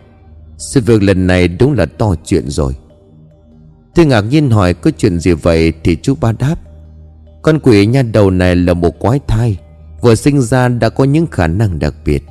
Sự 0.59 0.81
việc 0.81 1.03
lần 1.03 1.27
này 1.27 1.49
đúng 1.49 1.73
là 1.73 1.87
to 1.87 2.15
chuyện 2.25 2.51
rồi. 2.51 2.77
Tôi 3.95 4.07
ngạc 4.07 4.21
nhiên 4.21 4.51
hỏi, 4.51 4.75
có 4.75 4.91
chuyện 4.99 5.21
gì 5.21 5.33
vậy? 5.33 5.73
Thì 5.85 5.97
chú 6.03 6.15
ba 6.21 6.33
đáp, 6.33 6.57
Con 7.43 7.59
quỷ 7.63 7.87
nha 7.87 8.03
đầu 8.03 8.31
này 8.31 8.57
là 8.57 8.75
một 8.75 8.99
quái 8.99 9.21
thai, 9.27 9.59
Vừa 10.01 10.15
sinh 10.15 10.43
ra 10.43 10.69
đã 10.69 10.89
có 10.89 11.05
những 11.05 11.27
khả 11.27 11.47
năng 11.47 11.79
đặc 11.79 11.95
biệt. 12.05 12.23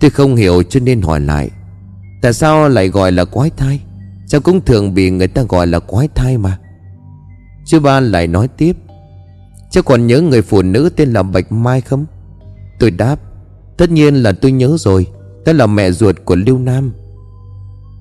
Tôi 0.00 0.10
không 0.10 0.36
hiểu 0.36 0.62
cho 0.62 0.80
nên 0.80 1.00
hỏi 1.02 1.20
lại, 1.20 1.50
Tại 2.22 2.32
sao 2.32 2.68
lại 2.68 2.88
gọi 2.88 3.12
là 3.12 3.24
quái 3.24 3.50
thai? 3.56 3.80
Cháu 4.28 4.40
cũng 4.40 4.60
thường 4.60 4.94
bị 4.94 5.10
người 5.10 5.28
ta 5.28 5.42
gọi 5.48 5.66
là 5.66 5.78
quái 5.78 6.08
thai 6.14 6.38
mà? 6.38 6.58
Chú 7.70 7.80
ba 7.80 8.00
lại 8.00 8.26
nói 8.26 8.48
tiếp 8.48 8.76
Cháu 9.70 9.82
còn 9.82 10.06
nhớ 10.06 10.20
người 10.20 10.42
phụ 10.42 10.62
nữ 10.62 10.90
tên 10.96 11.12
là 11.12 11.22
Bạch 11.22 11.52
Mai 11.52 11.80
không 11.80 12.06
Tôi 12.80 12.90
đáp 12.90 13.16
Tất 13.76 13.90
nhiên 13.90 14.14
là 14.14 14.32
tôi 14.32 14.52
nhớ 14.52 14.76
rồi 14.78 15.06
Đó 15.44 15.52
là 15.52 15.66
mẹ 15.66 15.90
ruột 15.90 16.16
của 16.24 16.36
Lưu 16.36 16.58
Nam 16.58 16.92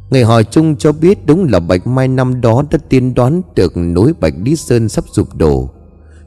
Người 0.10 0.24
hỏi 0.24 0.44
chung 0.44 0.76
cho 0.76 0.92
biết 0.92 1.26
đúng 1.26 1.48
là 1.52 1.60
Bạch 1.60 1.88
Mai 1.88 2.08
năm 2.08 2.42
đó 2.42 2.64
đã 2.72 2.78
tiên 2.90 3.14
đoán 3.14 3.42
được 3.56 3.78
núi 3.78 4.14
Bạch 4.20 4.34
Lý 4.44 4.56
Sơn 4.56 4.90
sắp 4.90 5.04
sụp 5.12 5.36
đổ. 5.36 5.70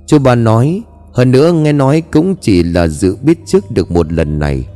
Chú 0.06 0.18
Ba 0.18 0.34
nói, 0.34 0.82
hơn 1.12 1.30
nữa 1.30 1.52
nghe 1.52 1.72
nói 1.72 2.02
cũng 2.12 2.34
chỉ 2.40 2.62
là 2.62 2.88
dự 2.88 3.16
biết 3.22 3.38
trước 3.46 3.70
được 3.70 3.90
một 3.90 4.12
lần 4.12 4.38
này. 4.38 4.68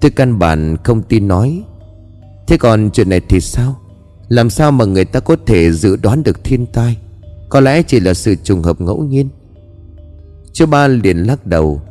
Tôi 0.00 0.10
căn 0.10 0.38
bản 0.38 0.76
không 0.84 1.02
tin 1.02 1.28
nói. 1.28 1.62
Thế 2.46 2.56
còn 2.56 2.90
chuyện 2.92 3.08
này 3.08 3.20
thì 3.28 3.40
sao? 3.40 3.80
Làm 4.28 4.50
sao 4.50 4.72
mà 4.72 4.84
người 4.84 5.04
ta 5.04 5.20
có 5.20 5.36
thể 5.46 5.72
dự 5.72 5.96
đoán 5.96 6.22
được 6.22 6.44
thiên 6.44 6.66
tai? 6.66 6.96
Có 7.50 7.60
lẽ 7.60 7.82
chỉ 7.82 8.00
là 8.00 8.14
sự 8.14 8.34
trùng 8.34 8.62
hợp 8.62 8.80
ngẫu 8.80 9.04
nhiên. 9.04 9.28
Chú 10.52 10.66
ba 10.66 10.88
liền 10.88 11.16
lắc 11.16 11.46
đầu. 11.46 11.82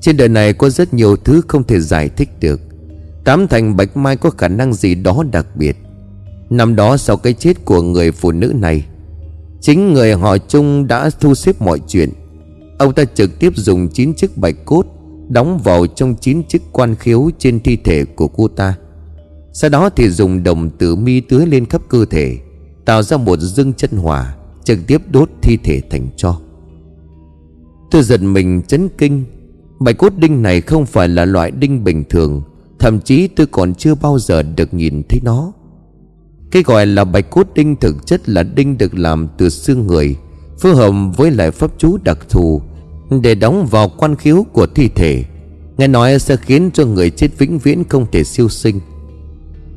Trên 0.00 0.16
đời 0.16 0.28
này 0.28 0.52
có 0.52 0.70
rất 0.70 0.94
nhiều 0.94 1.16
thứ 1.16 1.40
không 1.48 1.64
thể 1.64 1.80
giải 1.80 2.08
thích 2.08 2.28
được. 2.40 2.60
Tám 3.26 3.48
thành 3.48 3.76
Bạch 3.76 3.96
Mai 3.96 4.16
có 4.16 4.30
khả 4.30 4.48
năng 4.48 4.74
gì 4.74 4.94
đó 4.94 5.24
đặc 5.32 5.46
biệt 5.56 5.76
Năm 6.50 6.76
đó 6.76 6.96
sau 6.96 7.16
cái 7.16 7.32
chết 7.32 7.64
của 7.64 7.82
người 7.82 8.12
phụ 8.12 8.32
nữ 8.32 8.52
này, 8.54 8.84
Chính 9.60 9.94
người 9.94 10.12
họ 10.14 10.38
chung 10.38 10.86
đã 10.86 11.10
thu 11.20 11.34
xếp 11.34 11.62
mọi 11.62 11.80
chuyện 11.88 12.10
Ông 12.78 12.92
ta 12.94 13.04
trực 13.04 13.38
tiếp 13.38 13.52
dùng 13.56 13.88
chín 13.88 14.14
chiếc 14.14 14.36
bạch 14.38 14.54
cốt 14.64 14.86
Đóng 15.28 15.58
vào 15.58 15.86
trong 15.86 16.14
chín 16.20 16.42
chiếc 16.48 16.62
quan 16.72 16.94
khiếu 16.94 17.30
trên 17.38 17.60
thi 17.60 17.76
thể 17.76 18.04
của 18.04 18.28
cô 18.28 18.48
ta 18.48 18.74
Sau 19.52 19.70
đó 19.70 19.90
thì 19.96 20.08
dùng 20.08 20.42
đồng 20.42 20.70
tử 20.70 20.96
mi 20.96 21.20
tưới 21.20 21.46
lên 21.46 21.66
khắp 21.66 21.82
cơ 21.88 22.04
thể, 22.04 22.36
Tạo 22.84 23.02
ra 23.02 23.16
một 23.16 23.38
dương 23.38 23.72
chân 23.72 23.90
hỏa 23.90 24.35
Trực 24.66 24.78
tiếp 24.86 25.02
đốt 25.10 25.30
thi 25.42 25.58
thể 25.64 25.80
thành 25.90 26.08
cho. 26.16 26.40
Tôi 27.90 28.02
giật 28.02 28.22
mình 28.22 28.62
chấn 28.62 28.88
kinh. 28.98 29.24
Bạch 29.80 29.98
cốt 29.98 30.12
đinh 30.16 30.42
này 30.42 30.60
không 30.60 30.86
phải 30.86 31.08
là 31.08 31.24
loại 31.24 31.50
đinh 31.50 31.84
bình 31.84 32.04
thường, 32.04 32.42
Thậm 32.78 33.00
chí 33.00 33.28
tôi 33.28 33.46
còn 33.46 33.74
chưa 33.74 33.94
bao 33.94 34.18
giờ 34.18 34.42
được 34.42 34.74
nhìn 34.74 35.02
thấy 35.08 35.20
nó. 35.24 35.52
Cái 36.50 36.62
gọi 36.62 36.86
là 36.86 37.04
bạch 37.04 37.30
cốt 37.30 37.46
đinh 37.54 37.76
thực 37.76 38.06
chất 38.06 38.28
là 38.28 38.42
đinh 38.42 38.78
được 38.78 38.94
làm 38.94 39.28
từ 39.38 39.48
xương 39.48 39.86
người, 39.86 40.16
Phối 40.58 40.74
hợp 40.74 40.92
với 41.16 41.30
lại 41.30 41.50
pháp 41.50 41.70
chú 41.78 41.98
đặc 42.04 42.18
thù 42.28 42.62
Để 43.22 43.34
đóng 43.34 43.66
vào 43.66 43.90
quan 43.96 44.16
khiếu 44.16 44.46
của 44.52 44.66
thi 44.66 44.88
thể. 44.94 45.24
Nghe 45.76 45.86
nói 45.86 46.18
sẽ 46.18 46.36
khiến 46.36 46.70
cho 46.74 46.86
người 46.86 47.10
chết 47.10 47.38
vĩnh 47.38 47.58
viễn 47.58 47.84
không 47.84 48.06
thể 48.12 48.24
siêu 48.24 48.48
sinh. 48.48 48.80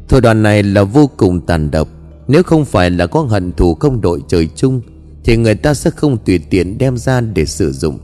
Thủ 0.07 0.19
đoạn 0.19 0.43
này 0.43 0.63
là 0.63 0.83
vô 0.83 1.09
cùng 1.17 1.41
tàn 1.41 1.71
độc. 1.71 1.87
Nếu 2.29 2.43
không 2.43 2.65
phải 2.65 2.91
là 2.91 3.07
có 3.07 3.21
hận 3.21 3.51
thù 3.51 3.75
không 3.75 4.01
đội 4.01 4.21
trời 4.27 4.49
chung, 4.55 4.81
Thì 5.23 5.37
người 5.37 5.55
ta 5.55 5.73
sẽ 5.73 5.89
không 5.89 6.17
tùy 6.25 6.39
tiện 6.49 6.77
đem 6.77 6.97
ra 6.97 7.21
để 7.21 7.45
sử 7.45 7.71
dụng. 7.71 7.99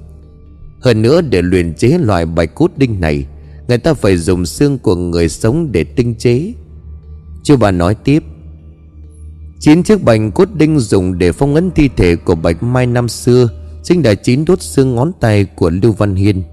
Hơn 0.79 1.01
nữa, 1.01 1.22
để 1.22 1.41
luyện 1.41 1.74
chế 1.74 1.98
loại 1.98 2.25
bạch 2.25 2.55
cốt 2.55 2.72
đinh 2.77 3.01
này, 3.01 3.25
Người 3.67 3.77
ta 3.77 3.94
phải 3.94 4.17
dùng 4.17 4.46
xương 4.46 4.77
của 4.77 4.96
người 4.96 5.29
sống 5.29 5.72
để 5.72 5.84
tinh 5.84 6.15
chế. 6.15 6.53
Chú 7.44 7.58
bà 7.58 7.72
nói 7.72 7.96
tiếp, 7.96 8.24
Chín 9.60 9.84
chiếc 9.84 10.03
bạch 10.03 10.22
cốt 10.34 10.50
đinh 10.53 10.79
dùng 10.79 11.17
để 11.17 11.32
phong 11.32 11.55
ấn 11.55 11.72
thi 11.72 11.89
thể 11.98 12.15
của 12.15 12.36
Bạch 12.36 12.63
Mai 12.63 12.88
năm 12.88 13.10
xưa 13.10 13.50
Chính 13.84 14.05
là 14.05 14.15
chín 14.15 14.46
đốt 14.46 14.62
xương 14.62 14.96
ngón 14.96 15.12
tay 15.20 15.46
của 15.46 15.70
Lưu 15.70 15.91
Văn 15.91 16.15
Hiên. 16.15 16.44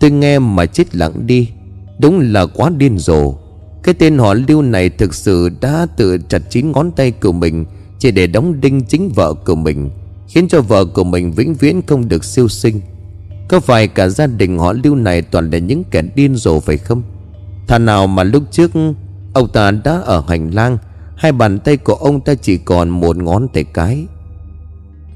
Tôi 0.00 0.10
nghe 0.10 0.38
mà 0.38 0.66
chết 0.66 0.96
lặng 0.96 1.26
đi, 1.26 1.48
Đúng 1.98 2.20
là 2.20 2.46
quá 2.46 2.70
điên 2.76 2.98
rồ. 2.98 3.34
Cái 3.86 3.94
tên 3.94 4.18
họ 4.18 4.34
Lưu 4.34 4.62
này 4.62 4.88
thực 4.88 5.14
sự 5.14 5.50
đã 5.60 5.86
tự 5.96 6.18
chặt 6.28 6.42
chín 6.50 6.72
ngón 6.72 6.90
tay 6.90 7.10
của 7.10 7.32
mình, 7.32 7.64
Chỉ 7.98 8.10
để 8.10 8.26
đóng 8.26 8.60
đinh 8.60 8.84
chính 8.84 9.08
vợ 9.14 9.34
của 9.34 9.54
mình, 9.54 9.90
Khiến 10.28 10.48
cho 10.48 10.60
vợ 10.60 10.84
của 10.84 11.04
mình 11.04 11.32
vĩnh 11.32 11.54
viễn 11.54 11.82
không 11.86 12.08
được 12.08 12.24
siêu 12.24 12.48
sinh. 12.48 12.80
Có 13.48 13.60
phải 13.60 13.88
cả 13.88 14.08
gia 14.08 14.26
đình 14.26 14.58
họ 14.58 14.72
lưu 14.84 14.94
này 14.94 15.22
toàn 15.22 15.50
là 15.50 15.58
những 15.58 15.84
kẻ 15.90 16.02
điên 16.02 16.36
rồ 16.36 16.60
phải 16.60 16.76
không? 16.76 17.02
Thà 17.68 17.78
nào 17.78 18.06
mà 18.06 18.22
lúc 18.22 18.42
trước, 18.50 18.70
Ông 19.32 19.48
ta 19.52 19.70
đã 19.70 20.00
ở 20.00 20.24
hành 20.28 20.50
lang, 20.50 20.78
Hai 21.16 21.32
bàn 21.32 21.58
tay 21.58 21.76
của 21.76 21.94
ông 21.94 22.20
ta 22.20 22.34
chỉ 22.34 22.58
còn 22.58 22.88
một 22.88 23.16
ngón 23.16 23.48
tay 23.48 23.64
cái. 23.64 24.06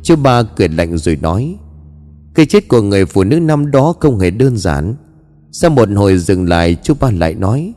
Chú 0.02 0.16
ba 0.16 0.42
cười 0.42 0.68
lạnh 0.68 0.98
rồi 0.98 1.18
nói, 1.20 1.56
Cái 2.34 2.46
chết 2.46 2.68
của 2.68 2.82
người 2.82 3.04
phụ 3.04 3.24
nữ 3.24 3.40
năm 3.40 3.70
đó 3.70 3.94
không 4.00 4.18
hề 4.18 4.30
đơn 4.30 4.56
giản. 4.56 4.94
Sau 5.52 5.70
một 5.70 5.88
hồi 5.96 6.18
dừng 6.18 6.48
lại, 6.48 6.76
chú 6.82 6.94
ba 7.00 7.10
lại 7.10 7.34
nói 7.34 7.72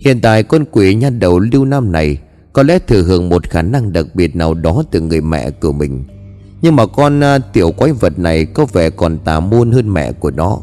Hiện 0.00 0.20
tại 0.20 0.42
con 0.42 0.64
quỷ 0.70 0.94
nha 0.94 1.10
đầu 1.10 1.38
lưu 1.38 1.64
nam 1.64 1.92
này 1.92 2.18
Có 2.52 2.62
lẽ 2.62 2.78
thừa 2.78 3.02
hưởng 3.02 3.28
một 3.28 3.50
khả 3.50 3.62
năng 3.62 3.92
đặc 3.92 4.06
biệt 4.14 4.36
nào 4.36 4.54
đó 4.54 4.82
từ 4.90 5.00
người 5.00 5.20
mẹ 5.20 5.50
của 5.50 5.72
mình. 5.72 6.04
Nhưng 6.62 6.76
mà 6.76 6.86
con 6.86 7.20
uh, 7.20 7.42
tiểu 7.52 7.72
quái 7.72 7.92
vật 7.92 8.18
này 8.18 8.44
có 8.44 8.66
vẻ 8.72 8.90
còn 8.90 9.18
tà 9.18 9.40
môn 9.40 9.72
hơn 9.72 9.94
mẹ 9.94 10.12
của 10.12 10.30
nó. 10.30 10.58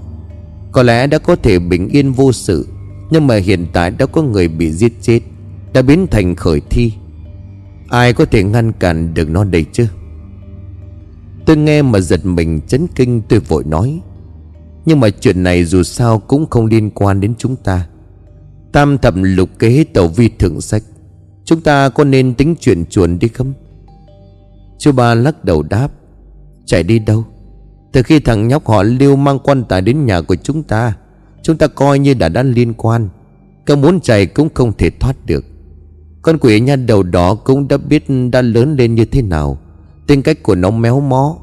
Có 0.71 0.83
lẽ 0.83 1.07
đã 1.07 1.17
có 1.17 1.35
thể 1.35 1.59
bình 1.59 1.89
yên 1.89 2.11
vô 2.11 2.31
sự 2.31 2.67
Nhưng 3.11 3.27
mà 3.27 3.35
hiện 3.35 3.67
tại 3.73 3.91
đã 3.91 4.05
có 4.05 4.21
người 4.21 4.47
bị 4.47 4.71
giết 4.71 4.93
chết 5.01 5.19
Đã 5.73 5.81
biến 5.81 6.07
thành 6.07 6.35
khởi 6.35 6.61
thi. 6.69 6.93
Ai 7.89 8.13
có 8.13 8.25
thể 8.25 8.43
ngăn 8.43 8.71
cản 8.71 9.13
được 9.13 9.29
nó 9.29 9.43
đây 9.43 9.65
chứ? 9.71 9.87
Tôi 11.45 11.57
nghe 11.57 11.81
mà 11.81 11.99
giật 11.99 12.25
mình 12.25 12.61
chấn 12.67 12.87
kinh 12.95 13.21
tôi 13.21 13.39
vội 13.39 13.63
nói. 13.63 13.99
Nhưng 14.85 14.99
mà 14.99 15.09
chuyện 15.09 15.43
này 15.43 15.65
dù 15.65 15.83
sao 15.83 16.19
cũng 16.19 16.49
không 16.49 16.65
liên 16.65 16.89
quan 16.89 17.21
đến 17.21 17.33
chúng 17.37 17.55
ta. 17.55 17.87
Tam 18.77 18.97
thập 18.97 19.13
lục 19.17 19.49
kế 19.59 19.83
tàu 19.93 20.07
vi 20.07 20.29
thượng 20.29 20.61
sách. 20.61 20.83
Chúng 21.45 21.61
ta 21.61 21.89
có 21.89 22.03
nên 22.03 22.33
tính 22.33 22.55
chuyện 22.59 22.85
chuồn 22.85 23.19
đi 23.19 23.27
không? 23.27 23.53
Chú 24.79 24.91
ba 24.91 25.13
lắc 25.13 25.45
đầu 25.45 25.63
đáp, 25.63 25.91
Chạy 26.65 26.83
đi 26.83 26.99
đâu? 26.99 27.23
Từ 27.91 28.03
khi 28.03 28.19
thằng 28.19 28.47
nhóc 28.47 28.67
họ 28.67 28.83
liêu 28.83 29.15
mang 29.15 29.39
quan 29.39 29.63
tài 29.63 29.81
đến 29.81 30.05
nhà 30.05 30.21
của 30.21 30.35
chúng 30.35 30.63
ta 30.63 30.93
Chúng 31.43 31.57
ta 31.57 31.67
coi 31.67 31.99
như 31.99 32.13
đã 32.13 32.29
đã 32.29 32.43
liên 32.43 32.73
quan. 32.73 33.09
Cả 33.65 33.75
muốn 33.75 33.99
chạy 34.01 34.25
cũng 34.25 34.49
không 34.53 34.73
thể 34.77 34.89
thoát 34.89 35.25
được. 35.25 35.45
Con 36.21 36.37
quỷ 36.37 36.59
nha 36.59 36.75
đầu 36.75 37.03
đó 37.03 37.35
cũng 37.35 37.67
đã 37.67 37.77
biết 37.77 38.05
đã 38.31 38.41
lớn 38.41 38.75
lên 38.75 38.95
như 38.95 39.05
thế 39.05 39.21
nào. 39.21 39.57
Tính 40.07 40.21
cách 40.21 40.43
của 40.43 40.55
nó 40.55 40.71
méo 40.71 40.99
mó. 40.99 41.37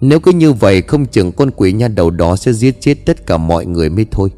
Nếu 0.00 0.20
cứ 0.20 0.32
như 0.32 0.52
vậy, 0.52 0.82
không 0.82 1.06
chừng 1.06 1.32
con 1.32 1.50
quỷ 1.50 1.72
nha 1.72 1.88
đầu 1.88 2.10
đó 2.10 2.36
sẽ 2.36 2.52
giết 2.52 2.80
chết 2.80 2.94
tất 3.06 3.26
cả 3.26 3.36
mọi 3.36 3.66
người 3.66 3.90
mới 3.90 4.06
thôi. 4.10 4.30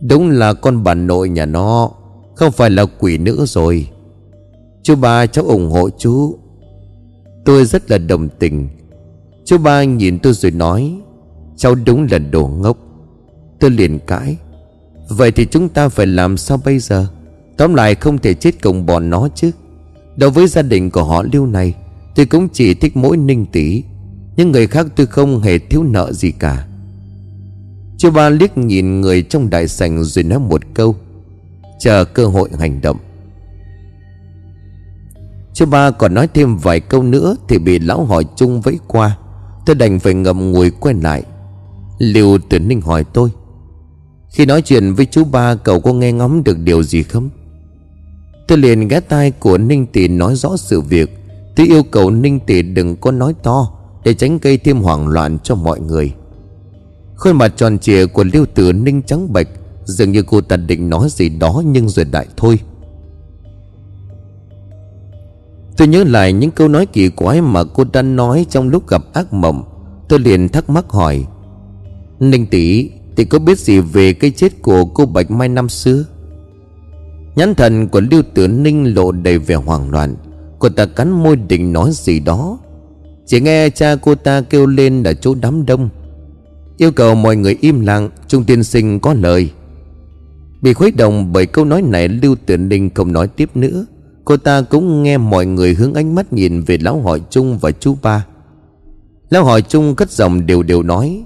Đúng 0.00 0.30
là 0.30 0.52
con 0.52 0.84
bà 0.84 0.94
nội 0.94 1.28
nhà 1.28 1.46
nó, 1.46 1.90
Không 2.34 2.52
phải 2.52 2.70
là 2.70 2.84
quỷ 2.98 3.18
nữa 3.18 3.44
rồi. 3.46 3.88
Chú 4.82 4.96
ba, 4.96 5.26
cháu 5.26 5.44
ủng 5.44 5.70
hộ 5.70 5.90
chú. 5.98 6.38
Tôi 7.44 7.64
rất 7.64 7.90
là 7.90 7.98
đồng 7.98 8.28
tình. 8.28 8.68
Chú 9.44 9.58
ba 9.58 9.84
nhìn 9.84 10.18
tôi 10.18 10.32
rồi 10.32 10.52
nói, 10.52 10.94
Cháu 11.56 11.74
đúng 11.74 12.06
là 12.10 12.18
đồ 12.18 12.46
ngốc. 12.48 12.76
Tôi 13.60 13.70
liền 13.70 13.98
cãi, 13.98 14.36
Vậy 15.08 15.32
thì 15.32 15.46
chúng 15.46 15.68
ta 15.68 15.88
phải 15.88 16.06
làm 16.06 16.36
sao 16.36 16.58
bây 16.64 16.78
giờ? 16.78 17.06
Tóm 17.56 17.74
lại 17.74 17.94
không 17.94 18.18
thể 18.18 18.34
chết 18.34 18.62
cùng 18.62 18.86
bọn 18.86 19.10
nó 19.10 19.28
chứ. 19.34 19.50
Đối 20.16 20.30
với 20.30 20.46
gia 20.46 20.62
đình 20.62 20.90
của 20.90 21.04
họ 21.04 21.22
lưu 21.32 21.46
này, 21.46 21.74
Tôi 22.14 22.26
cũng 22.26 22.48
chỉ 22.48 22.74
thích 22.74 22.96
mỗi 22.96 23.16
ninh 23.16 23.46
tỷ 23.46 23.82
Nhưng 24.36 24.52
người 24.52 24.66
khác 24.66 24.86
tôi 24.96 25.06
không 25.06 25.40
hề 25.40 25.58
thiếu 25.58 25.82
nợ 25.82 26.12
gì 26.12 26.30
cả. 26.30 26.66
Chú 28.00 28.10
ba 28.10 28.28
liếc 28.28 28.58
nhìn 28.58 29.00
người 29.00 29.22
trong 29.22 29.50
đại 29.50 29.68
sảnh 29.68 30.04
rồi 30.04 30.22
nói 30.22 30.38
một 30.38 30.60
câu. 30.74 30.96
Chờ 31.78 32.04
cơ 32.04 32.26
hội 32.26 32.50
hành 32.58 32.80
động. 32.80 32.96
Chú 35.54 35.66
ba 35.66 35.90
còn 35.90 36.14
nói 36.14 36.28
thêm 36.34 36.56
vài 36.56 36.80
câu 36.80 37.02
nữa 37.02 37.36
Thì 37.48 37.58
bị 37.58 37.78
lão 37.78 38.04
hỏi 38.04 38.24
chung 38.36 38.60
vẫy 38.60 38.78
qua. 38.86 39.16
Tôi 39.66 39.76
đành 39.76 39.98
phải 39.98 40.14
ngậm 40.14 40.52
ngùi 40.52 40.70
quay 40.70 40.94
lại. 40.94 41.22
Liêu 41.98 42.38
tuyển 42.50 42.68
ninh 42.68 42.80
hỏi 42.80 43.04
tôi, 43.04 43.30
Khi 44.30 44.46
nói 44.46 44.62
chuyện 44.62 44.94
với 44.94 45.06
chú 45.06 45.24
ba, 45.24 45.54
Cậu 45.54 45.80
có 45.80 45.92
nghe 45.92 46.12
ngóng 46.12 46.44
được 46.44 46.58
điều 46.58 46.82
gì 46.82 47.02
không? 47.02 47.30
Tôi 48.48 48.58
liền 48.58 48.88
ghé 48.88 49.00
tai 49.00 49.30
của 49.30 49.58
Ninh 49.58 49.86
Tỷ 49.86 50.08
nói 50.08 50.36
rõ 50.36 50.56
sự 50.56 50.80
việc. 50.80 51.18
Tôi 51.56 51.66
yêu 51.66 51.82
cầu 51.82 52.10
Ninh 52.10 52.40
Tỷ 52.40 52.62
đừng 52.62 52.96
có 52.96 53.10
nói 53.10 53.34
to 53.42 53.72
Để 54.04 54.14
tránh 54.14 54.38
gây 54.38 54.58
thêm 54.58 54.80
hoảng 54.80 55.08
loạn 55.08 55.38
cho 55.42 55.54
mọi 55.54 55.80
người. 55.80 56.14
Khuôn 57.20 57.36
mặt 57.36 57.52
tròn 57.56 57.78
trịa 57.78 58.06
của 58.06 58.24
Liêu 58.24 58.46
Tử 58.54 58.72
Ninh 58.72 59.02
trắng 59.02 59.32
bệch, 59.32 59.48
Dường 59.84 60.12
như 60.12 60.22
cô 60.22 60.40
ta 60.40 60.56
định 60.56 60.90
nói 60.90 61.08
gì 61.10 61.28
đó 61.28 61.62
nhưng 61.66 61.88
rồi 61.88 62.04
đại 62.04 62.26
thôi. 62.36 62.58
Tôi 65.76 65.88
nhớ 65.88 66.04
lại 66.04 66.32
những 66.32 66.50
câu 66.50 66.68
nói 66.68 66.86
kỳ 66.86 67.08
quái 67.08 67.40
mà 67.40 67.64
cô 67.64 67.84
ta 67.84 68.02
nói 68.02 68.46
trong 68.50 68.68
lúc 68.68 68.88
gặp 68.88 69.02
ác 69.12 69.32
mộng. 69.32 69.64
Tôi 70.08 70.18
liền 70.18 70.48
thắc 70.48 70.70
mắc 70.70 70.84
hỏi, 70.88 71.26
Ninh 72.20 72.46
tỷ 72.46 72.90
Tỷ 73.16 73.24
có 73.24 73.38
biết 73.38 73.58
gì 73.58 73.78
về 73.78 74.12
cái 74.12 74.30
chết 74.30 74.62
của 74.62 74.84
cô 74.84 75.06
Bạch 75.06 75.30
Mai 75.30 75.48
năm 75.48 75.68
xưa? 75.68 76.04
Nhãn 77.36 77.54
thần 77.54 77.88
của 77.88 78.00
Lưu 78.00 78.22
Tử 78.34 78.48
Ninh 78.48 78.94
lộ 78.94 79.12
đầy 79.12 79.38
vẻ 79.38 79.54
hoảng 79.54 79.90
loạn. 79.90 80.16
Cô 80.58 80.68
ta 80.68 80.86
cắn 80.86 81.10
môi 81.10 81.36
định 81.36 81.72
nói 81.72 81.90
gì 81.92 82.20
đó. 82.20 82.58
Chỉ 83.26 83.40
nghe 83.40 83.70
cha 83.70 83.96
cô 83.96 84.14
ta 84.14 84.40
kêu 84.40 84.66
lên 84.66 85.02
ở 85.02 85.14
chỗ 85.14 85.34
đám 85.34 85.66
đông. 85.66 85.88
Yêu 86.80 86.92
cầu 86.92 87.14
mọi 87.14 87.36
người 87.36 87.56
im 87.60 87.80
lặng, 87.80 88.10
Trung 88.28 88.44
tiên 88.44 88.64
sinh 88.64 89.00
có 89.00 89.14
lời. 89.14 89.50
Bị 90.62 90.72
khuấy 90.72 90.90
động 90.90 91.32
bởi 91.32 91.46
câu 91.46 91.64
nói 91.64 91.82
này, 91.82 92.08
Lưu 92.08 92.36
Tuyển 92.46 92.68
Ninh 92.68 92.90
không 92.94 93.12
nói 93.12 93.28
tiếp 93.28 93.50
nữa. 93.54 93.86
Cô 94.24 94.36
ta 94.36 94.62
cũng 94.62 95.02
nghe 95.02 95.18
mọi 95.18 95.46
người 95.46 95.74
hướng 95.74 95.94
ánh 95.94 96.14
mắt 96.14 96.32
nhìn 96.32 96.62
về 96.62 96.78
lão 96.78 97.00
hỏi 97.00 97.20
chung 97.30 97.58
và 97.58 97.70
chú 97.70 97.96
ba. 98.02 98.26
Lão 99.30 99.44
hỏi 99.44 99.62
chung 99.62 99.94
cất 99.94 100.10
giọng 100.10 100.46
đều 100.46 100.62
đều 100.62 100.82
nói, 100.82 101.24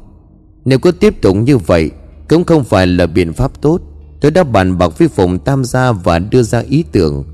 Nếu 0.64 0.78
cứ 0.78 0.92
tiếp 0.92 1.22
tục 1.22 1.36
như 1.36 1.58
vậy, 1.58 1.90
Cũng 2.28 2.44
không 2.44 2.64
phải 2.64 2.86
là 2.86 3.06
biện 3.06 3.32
pháp 3.32 3.62
tốt. 3.62 3.80
Tôi 4.20 4.30
đã 4.30 4.44
bàn 4.44 4.78
bạc 4.78 4.98
với 4.98 5.08
Phùng 5.08 5.38
Tam 5.38 5.64
gia 5.64 5.92
và 5.92 6.18
đưa 6.18 6.42
ra 6.42 6.58
ý 6.58 6.84
tưởng. 6.92 7.24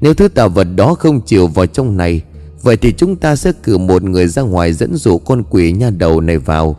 Nếu 0.00 0.14
thứ 0.14 0.28
tạo 0.28 0.48
vật 0.48 0.68
đó 0.76 0.94
không 0.94 1.20
chịu 1.20 1.46
vào 1.46 1.66
trong 1.66 1.96
này, 1.96 2.22
Vậy 2.62 2.76
thì 2.76 2.92
chúng 2.92 3.16
ta 3.16 3.36
sẽ 3.36 3.52
cử 3.62 3.78
một 3.78 4.02
người 4.02 4.28
ra 4.28 4.42
ngoài 4.42 4.72
dẫn 4.72 4.96
dụ 4.96 5.18
con 5.18 5.42
quỷ 5.50 5.72
nha 5.72 5.90
đầu 5.90 6.20
này 6.20 6.38
vào. 6.38 6.76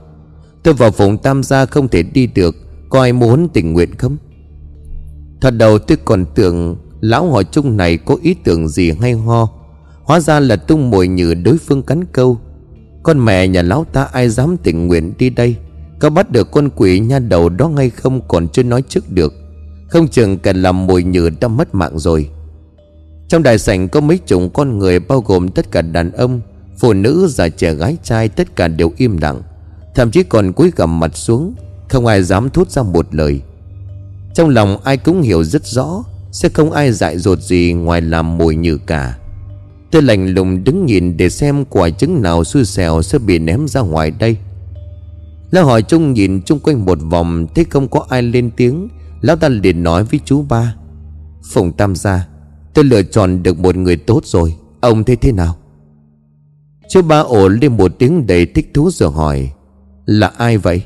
Tôi 0.63 0.73
vào 0.73 0.91
Phùng 0.91 1.17
Tam 1.17 1.43
gia 1.43 1.65
không 1.65 1.87
thể 1.87 2.03
đi 2.03 2.27
được 2.27 2.55
Có 2.89 3.01
ai 3.01 3.13
muốn 3.13 3.49
tình 3.53 3.73
nguyện 3.73 3.95
không? 3.95 4.17
Thật 5.41 5.51
đầu 5.51 5.79
tôi 5.79 5.97
còn 6.05 6.25
tưởng 6.35 6.77
Lão 7.01 7.31
hỏi 7.31 7.43
chung 7.51 7.77
này 7.77 7.97
có 7.97 8.17
ý 8.21 8.35
tưởng 8.43 8.67
gì 8.67 8.91
hay 8.91 9.13
ho. 9.13 9.49
Hóa 10.03 10.19
ra 10.19 10.39
là 10.39 10.55
tung 10.55 10.89
mồi 10.89 11.07
nhử 11.07 11.33
đối 11.33 11.57
phương 11.57 11.83
cắn 11.83 12.05
câu. 12.05 12.37
Con 13.03 13.25
mẹ 13.25 13.47
nhà 13.47 13.61
lão 13.61 13.85
ta 13.93 14.03
ai 14.03 14.29
dám 14.29 14.57
tình 14.63 14.87
nguyện 14.87 15.13
đi 15.17 15.29
đây? 15.29 15.55
Có 15.99 16.09
bắt 16.09 16.31
được 16.31 16.51
con 16.51 16.69
quỷ 16.75 16.99
nha 16.99 17.19
đầu 17.19 17.49
đó 17.49 17.69
ngay 17.69 17.89
không 17.89 18.21
còn 18.27 18.47
chưa 18.47 18.63
nói 18.63 18.83
trước 18.89 19.11
được. 19.11 19.33
Không 19.89 20.07
chừng 20.07 20.37
cần 20.37 20.61
làm 20.61 20.87
mồi 20.87 21.03
nhử 21.03 21.29
đã 21.39 21.47
mất 21.47 21.75
mạng 21.75 21.99
rồi. 21.99 22.29
Trong 23.27 23.43
đại 23.43 23.57
sảnh 23.57 23.89
có 23.89 24.01
mấy 24.01 24.17
chục 24.17 24.41
con 24.53 24.79
người 24.79 24.99
bao 24.99 25.21
gồm 25.21 25.49
tất 25.49 25.71
cả 25.71 25.81
đàn 25.81 26.11
ông 26.11 26.41
Phụ 26.79 26.93
nữ, 26.93 27.27
già 27.29 27.49
trẻ 27.49 27.73
gái 27.73 27.97
trai 28.03 28.29
tất 28.29 28.55
cả 28.55 28.67
đều 28.67 28.91
im 28.97 29.17
lặng. 29.17 29.41
Thậm 29.95 30.11
chí 30.11 30.23
còn 30.23 30.53
cúi 30.53 30.71
gằm 30.75 30.99
mặt 30.99 31.17
xuống, 31.17 31.53
Không 31.89 32.05
ai 32.05 32.23
dám 32.23 32.49
thốt 32.49 32.71
ra 32.71 32.83
một 32.83 33.15
lời. 33.15 33.41
Trong 34.35 34.49
lòng 34.49 34.77
ai 34.83 34.97
cũng 34.97 35.21
hiểu 35.21 35.43
rất 35.43 35.65
rõ 35.65 36.03
sẽ 36.31 36.49
không 36.49 36.71
ai 36.71 36.91
dại 36.91 37.17
dột 37.17 37.39
gì 37.39 37.73
ngoài 37.73 38.01
làm 38.01 38.37
mồi 38.37 38.55
nhử 38.55 38.77
cả. 38.85 39.17
Tôi 39.91 40.01
lạnh 40.01 40.27
lùng 40.33 40.63
đứng 40.63 40.85
nhìn 40.85 41.17
để 41.17 41.29
xem 41.29 41.65
quả 41.65 41.89
trứng 41.89 42.21
nào 42.21 42.43
xui 42.43 42.65
xẻo 42.65 43.01
sẽ 43.01 43.19
bị 43.19 43.39
ném 43.39 43.67
ra 43.67 43.81
ngoài 43.81 44.11
đây. 44.11 44.37
Lão 45.51 45.65
hỏi 45.65 45.81
chung 45.81 46.13
nhìn 46.13 46.41
chung 46.41 46.59
quanh 46.59 46.85
một 46.85 46.97
vòng, 47.01 47.47
Thấy 47.55 47.65
không 47.69 47.87
có 47.87 48.05
ai 48.09 48.21
lên 48.21 48.51
tiếng, 48.57 48.87
Lão 49.21 49.35
ta 49.35 49.49
liền 49.49 49.83
nói 49.83 50.03
với 50.03 50.19
chú 50.25 50.41
ba. 50.41 50.75
Phùng 51.51 51.71
Tam 51.71 51.95
gia, 51.95 52.27
Tôi 52.73 52.85
lựa 52.85 53.03
chọn 53.03 53.43
được 53.43 53.59
một 53.59 53.75
người 53.75 53.97
tốt 53.97 54.25
rồi, 54.25 54.55
Ông 54.81 55.03
thấy 55.03 55.15
thế 55.15 55.31
nào? 55.31 55.57
Chú 56.89 57.01
ba 57.01 57.19
ổ 57.19 57.47
lên 57.47 57.77
một 57.77 57.91
tiếng 57.99 58.27
đầy 58.27 58.45
thích 58.45 58.71
thú 58.73 58.89
rồi 58.91 59.11
hỏi. 59.11 59.51
Là 60.05 60.27
ai 60.37 60.57
vậy? 60.57 60.83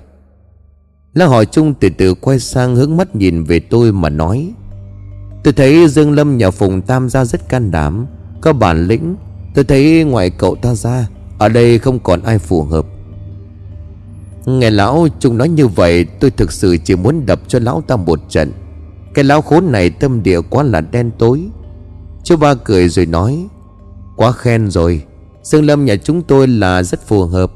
Lão 1.14 1.30
hỏi 1.30 1.46
chung 1.46 1.74
từ 1.74 1.90
từ 1.98 2.14
quay 2.14 2.40
sang 2.40 2.76
hướng 2.76 2.98
mắt 2.98 3.16
nhìn 3.16 3.44
về 3.44 3.60
tôi 3.60 3.92
mà 3.92 4.10
nói. 4.10 4.54
Tôi 5.44 5.54
thấy 5.54 5.88
Dương 5.88 6.12
Lâm 6.12 6.38
nhà 6.38 6.52
Phùng 6.52 6.82
Tam 6.82 7.10
gia 7.10 7.26
rất 7.26 7.50
can 7.50 7.72
đảm, 7.72 8.06
Có 8.42 8.54
bản 8.54 8.88
lĩnh. 8.88 9.16
Tôi 9.56 9.64
thấy 9.64 10.04
ngoài 10.04 10.30
cậu 10.30 10.56
ta 10.56 10.76
ra, 10.76 11.08
Ở 11.40 11.50
đây 11.50 11.80
không 11.80 12.00
còn 12.00 12.22
ai 12.22 12.40
phù 12.40 12.64
hợp. 12.64 12.86
Nghe 14.46 14.70
lão 14.70 15.08
chung 15.20 15.38
nói 15.38 15.50
như 15.50 15.68
vậy, 15.68 16.06
Tôi 16.20 16.32
thực 16.32 16.52
sự 16.52 16.78
chỉ 16.78 16.96
muốn 16.96 17.26
đập 17.26 17.42
cho 17.48 17.60
lão 17.60 17.84
ta 17.88 17.96
một 17.96 18.20
trận. 18.30 18.52
Cái 19.14 19.24
lão 19.24 19.42
khốn 19.42 19.72
này 19.72 19.90
tâm 19.90 20.24
địa 20.24 20.42
quá 20.42 20.64
là 20.64 20.82
đen 20.82 21.12
tối. 21.18 21.44
Chú 22.24 22.38
ba 22.38 22.54
cười 22.54 22.90
rồi 22.90 23.06
nói, 23.06 23.48
Quá 24.16 24.32
khen 24.32 24.70
rồi. 24.70 25.04
Dương 25.44 25.66
Lâm 25.66 25.86
nhà 25.86 25.96
chúng 25.96 26.22
tôi 26.22 26.48
là 26.48 26.84
rất 26.84 27.08
phù 27.08 27.26
hợp. 27.26 27.52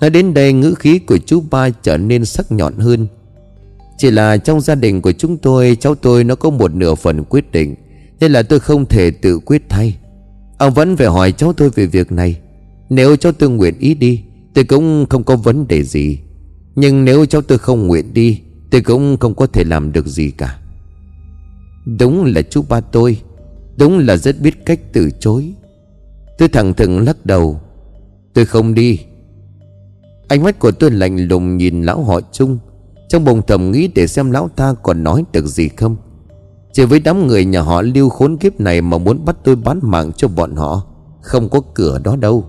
Nói 0.00 0.10
đến 0.10 0.34
đây, 0.34 0.52
ngữ 0.52 0.74
khí 0.74 0.98
của 0.98 1.18
chú 1.18 1.42
ba 1.50 1.70
trở 1.70 1.96
nên 1.96 2.24
sắc 2.24 2.52
nhọn 2.52 2.78
hơn. 2.78 3.06
Chỉ 3.98 4.10
là 4.10 4.36
trong 4.36 4.60
gia 4.60 4.74
đình 4.74 5.02
của 5.02 5.12
chúng 5.12 5.36
tôi, 5.36 5.76
Cháu 5.80 5.94
tôi 5.94 6.24
nó 6.24 6.34
có 6.34 6.50
một 6.50 6.74
nửa 6.74 6.94
phần 6.94 7.24
quyết 7.24 7.52
định 7.52 7.74
Nên 8.20 8.32
là 8.32 8.42
tôi 8.42 8.60
không 8.60 8.86
thể 8.86 9.10
tự 9.10 9.38
quyết 9.38 9.62
thay. 9.68 9.96
Ông 10.58 10.74
vẫn 10.74 10.96
phải 10.96 11.06
hỏi 11.06 11.32
cháu 11.32 11.52
tôi 11.52 11.70
về 11.70 11.86
việc 11.86 12.12
này. 12.12 12.40
Nếu 12.90 13.16
cháu 13.16 13.32
tôi 13.32 13.50
nguyện 13.50 13.74
ý 13.78 13.94
đi, 13.94 14.22
Tôi 14.54 14.64
cũng 14.64 15.06
không 15.10 15.24
có 15.24 15.36
vấn 15.36 15.68
đề 15.68 15.82
gì. 15.82 16.18
Nhưng 16.74 17.04
nếu 17.04 17.26
cháu 17.26 17.42
tôi 17.42 17.58
không 17.58 17.86
nguyện 17.86 18.14
đi, 18.14 18.40
Tôi 18.70 18.80
cũng 18.80 19.16
không 19.20 19.34
có 19.34 19.46
thể 19.46 19.64
làm 19.64 19.92
được 19.92 20.06
gì 20.06 20.30
cả. 20.30 20.58
Đúng 21.98 22.24
là 22.24 22.42
chú 22.42 22.62
ba 22.68 22.80
tôi, 22.80 23.18
Đúng 23.76 23.98
là 23.98 24.16
rất 24.16 24.40
biết 24.40 24.66
cách 24.66 24.80
từ 24.92 25.10
chối. 25.20 25.52
Tôi 26.38 26.48
thẳng 26.48 26.74
thừng 26.74 27.04
lắc 27.04 27.26
đầu. 27.26 27.60
Tôi 28.34 28.44
không 28.44 28.74
đi. 28.74 28.98
Ánh 30.28 30.42
mắt 30.42 30.58
của 30.58 30.70
tôi 30.70 30.90
lạnh 30.90 31.28
lùng 31.28 31.56
nhìn 31.56 31.82
lão 31.82 32.04
họ 32.04 32.20
chung 32.32 32.58
trong 33.08 33.24
bồng 33.24 33.42
thầm 33.46 33.70
nghĩ 33.70 33.88
để 33.94 34.06
xem 34.06 34.30
lão 34.30 34.48
ta 34.56 34.74
còn 34.82 35.02
nói 35.02 35.24
được 35.32 35.46
gì 35.46 35.68
không. 35.68 35.96
Chỉ 36.72 36.84
với 36.84 37.00
đám 37.00 37.26
người 37.26 37.44
nhà 37.44 37.60
họ 37.60 37.82
lưu 37.82 38.08
khốn 38.08 38.36
kiếp 38.36 38.60
này 38.60 38.80
Mà 38.80 38.98
muốn 38.98 39.24
bắt 39.24 39.36
tôi 39.44 39.56
bán 39.56 39.80
mạng 39.82 40.12
cho 40.16 40.28
bọn 40.28 40.56
họ, 40.56 40.82
Không 41.22 41.48
có 41.48 41.60
cửa 41.74 41.98
đó 42.04 42.16
đâu. 42.16 42.44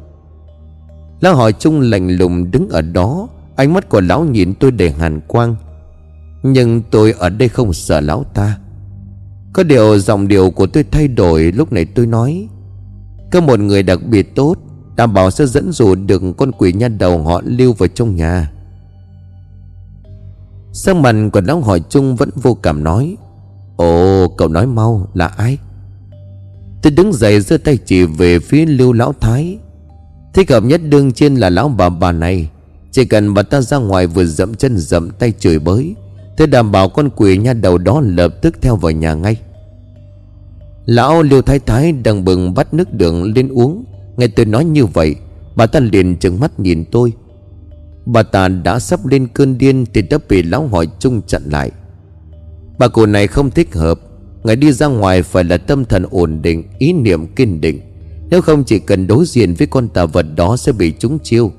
Lão 1.21 1.35
hỏi 1.35 1.53
chung 1.53 1.79
lạnh 1.79 2.17
lùng 2.17 2.51
đứng 2.51 2.69
ở 2.69 2.81
đó, 2.81 3.27
Ánh 3.55 3.73
mắt 3.73 3.89
của 3.89 4.01
lão 4.01 4.23
nhìn 4.23 4.53
tôi 4.53 4.71
đầy 4.71 4.91
hàn 4.91 5.19
quang. 5.27 5.55
Nhưng 6.43 6.81
tôi 6.91 7.11
ở 7.11 7.29
đây 7.29 7.49
không 7.49 7.73
sợ 7.73 8.01
lão 8.01 8.23
ta. 8.23 8.57
Có 9.53 9.63
điều 9.63 9.99
giọng 9.99 10.27
điệu 10.27 10.51
của 10.51 10.67
tôi 10.67 10.83
thay 10.91 11.07
đổi, 11.07 11.51
Lúc 11.51 11.71
này 11.71 11.85
tôi 11.85 12.05
nói, 12.05 12.47
Có 13.31 13.41
một 13.41 13.59
người 13.59 13.83
đặc 13.83 13.99
biệt 14.09 14.35
tốt 14.35 14.55
Đảm 14.95 15.13
bảo 15.13 15.31
sẽ 15.31 15.45
dẫn 15.45 15.71
dụ 15.71 15.95
được 15.95 16.21
con 16.37 16.51
quỷ 16.51 16.73
nha 16.73 16.87
đầu 16.87 17.23
họ 17.23 17.41
lưu 17.45 17.73
vào 17.73 17.87
trong 17.87 18.15
nhà. 18.15 18.51
Sang 20.73 21.01
mặt 21.01 21.15
của 21.33 21.41
lão 21.41 21.61
hỏi 21.61 21.81
chung 21.89 22.15
vẫn 22.15 22.29
vô 22.35 22.53
cảm 22.53 22.83
nói, 22.83 23.17
Ồ, 23.75 24.27
cậu 24.27 24.47
nói 24.47 24.67
mau, 24.67 25.07
là 25.13 25.27
ai? 25.27 25.57
Tôi 26.81 26.91
đứng 26.91 27.13
dậy 27.13 27.41
giơ 27.41 27.57
tay 27.57 27.77
chỉ 27.85 28.03
về 28.03 28.39
phía 28.39 28.65
lưu 28.65 28.93
lão 28.93 29.13
thái. 29.13 29.57
Thích 30.33 30.51
hợp 30.51 30.63
nhất 30.63 30.81
đương 30.89 31.11
trên 31.11 31.35
là 31.35 31.49
lão 31.49 31.69
bà 31.69 31.89
bà 31.89 32.11
này. 32.11 32.49
Chỉ 32.91 33.05
cần 33.05 33.33
bà 33.33 33.43
ta 33.43 33.61
ra 33.61 33.77
ngoài 33.77 34.07
vừa 34.07 34.25
dậm 34.25 34.55
chân 34.55 34.77
dậm 34.77 35.09
tay 35.09 35.33
chửi 35.39 35.59
bới 35.59 35.95
Tôi 36.37 36.47
đảm 36.47 36.71
bảo 36.71 36.89
con 36.89 37.09
quỷ 37.15 37.37
nha 37.37 37.53
đầu 37.53 37.77
đó 37.77 38.01
lập 38.05 38.33
tức 38.41 38.55
theo 38.61 38.75
vào 38.75 38.91
nhà 38.91 39.13
ngay. 39.13 39.37
Lão 40.85 41.21
liêu 41.21 41.41
thái 41.41 41.59
thái 41.59 41.91
đang 41.91 42.25
bừng 42.25 42.53
bắt 42.53 42.73
nước 42.73 42.93
đường 42.93 43.33
lên 43.33 43.49
uống. 43.49 43.83
Nghe 44.17 44.27
tôi 44.27 44.45
nói 44.45 44.65
như 44.65 44.85
vậy, 44.85 45.15
Bà 45.55 45.65
ta 45.65 45.79
liền 45.79 46.15
trừng 46.15 46.39
mắt 46.39 46.59
nhìn 46.59 46.85
tôi. 46.91 47.13
Bà 48.05 48.23
ta 48.23 48.47
đã 48.47 48.79
sắp 48.79 49.05
lên 49.05 49.27
cơn 49.27 49.57
điên 49.57 49.85
Thì 49.93 50.01
đã 50.01 50.17
bị 50.29 50.43
lão 50.43 50.67
hỏi 50.67 50.87
chung 50.99 51.21
chặn 51.27 51.41
lại. 51.45 51.71
Bà 52.79 52.87
cụ 52.87 53.05
này 53.05 53.27
không 53.27 53.51
thích 53.51 53.75
hợp, 53.75 53.99
Ngài 54.43 54.55
đi 54.55 54.71
ra 54.71 54.87
ngoài 54.87 55.23
phải 55.23 55.43
là 55.43 55.57
tâm 55.57 55.85
thần 55.85 56.05
ổn 56.11 56.41
định, 56.41 56.63
Ý 56.77 56.93
niệm 56.93 57.27
kiên 57.27 57.61
định. 57.61 57.81
Nếu 58.29 58.41
không 58.41 58.63
chỉ 58.63 58.79
cần 58.79 59.07
đối 59.07 59.25
diện 59.25 59.53
với 59.53 59.67
con 59.67 59.87
tà 59.87 60.05
vật 60.05 60.25
đó 60.35 60.57
Sẽ 60.57 60.71
bị 60.71 60.93
trúng 60.99 61.19
chiêu. 61.19 61.51